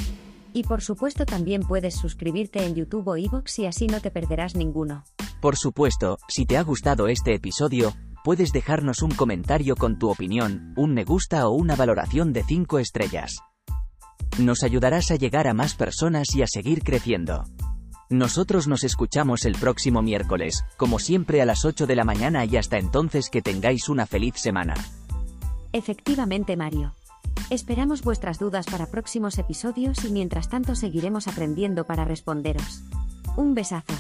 Y 0.54 0.64
por 0.64 0.82
supuesto 0.82 1.26
también 1.26 1.64
puedes 1.64 1.96
suscribirte 1.96 2.64
en 2.64 2.76
YouTube 2.76 3.10
o 3.10 3.18
iVoox 3.18 3.60
y 3.60 3.66
así 3.66 3.88
no 3.88 4.00
te 4.00 4.12
perderás 4.12 4.56
ninguno. 4.56 5.04
Por 5.42 5.58
supuesto, 5.58 6.20
si 6.30 6.46
te 6.46 6.56
ha 6.56 6.64
gustado 6.64 7.10
este 7.10 7.34
episodio, 7.34 7.94
puedes 8.24 8.52
dejarnos 8.52 9.02
un 9.02 9.12
comentario 9.12 9.76
con 9.76 10.00
tu 10.00 10.10
opinión, 10.10 10.74
un 10.76 10.94
me 10.94 11.04
gusta 11.04 11.48
o 11.48 11.52
una 11.52 11.76
valoración 11.76 12.34
de 12.34 12.44
5 12.44 12.80
estrellas. 12.80 13.38
Nos 14.40 14.64
ayudarás 14.64 15.12
a 15.12 15.16
llegar 15.16 15.48
a 15.48 15.54
más 15.54 15.76
personas 15.76 16.34
y 16.36 16.42
a 16.42 16.48
seguir 16.48 16.84
creciendo. 16.84 17.44
Nosotros 18.10 18.68
nos 18.68 18.84
escuchamos 18.84 19.46
el 19.46 19.56
próximo 19.56 20.02
miércoles, 20.02 20.66
como 20.78 21.00
siempre 21.00 21.42
a 21.42 21.46
las 21.46 21.66
8 21.66 21.88
de 21.88 21.96
la 21.96 22.04
mañana 22.04 22.46
y 22.46 22.58
hasta 22.58 22.78
entonces 22.78 23.30
que 23.30 23.42
tengáis 23.42 23.90
una 23.90 24.06
feliz 24.06 24.36
semana. 24.38 24.76
Efectivamente, 25.72 26.56
Mario. 26.56 26.94
Esperamos 27.50 28.04
vuestras 28.04 28.40
dudas 28.40 28.66
para 28.68 28.88
próximos 28.88 29.38
episodios 29.38 30.06
y 30.06 30.12
mientras 30.12 30.50
tanto 30.50 30.76
seguiremos 30.76 31.28
aprendiendo 31.28 31.86
para 31.86 32.06
responderos. 32.06 32.84
Un 33.36 33.54
besazo. 33.54 33.94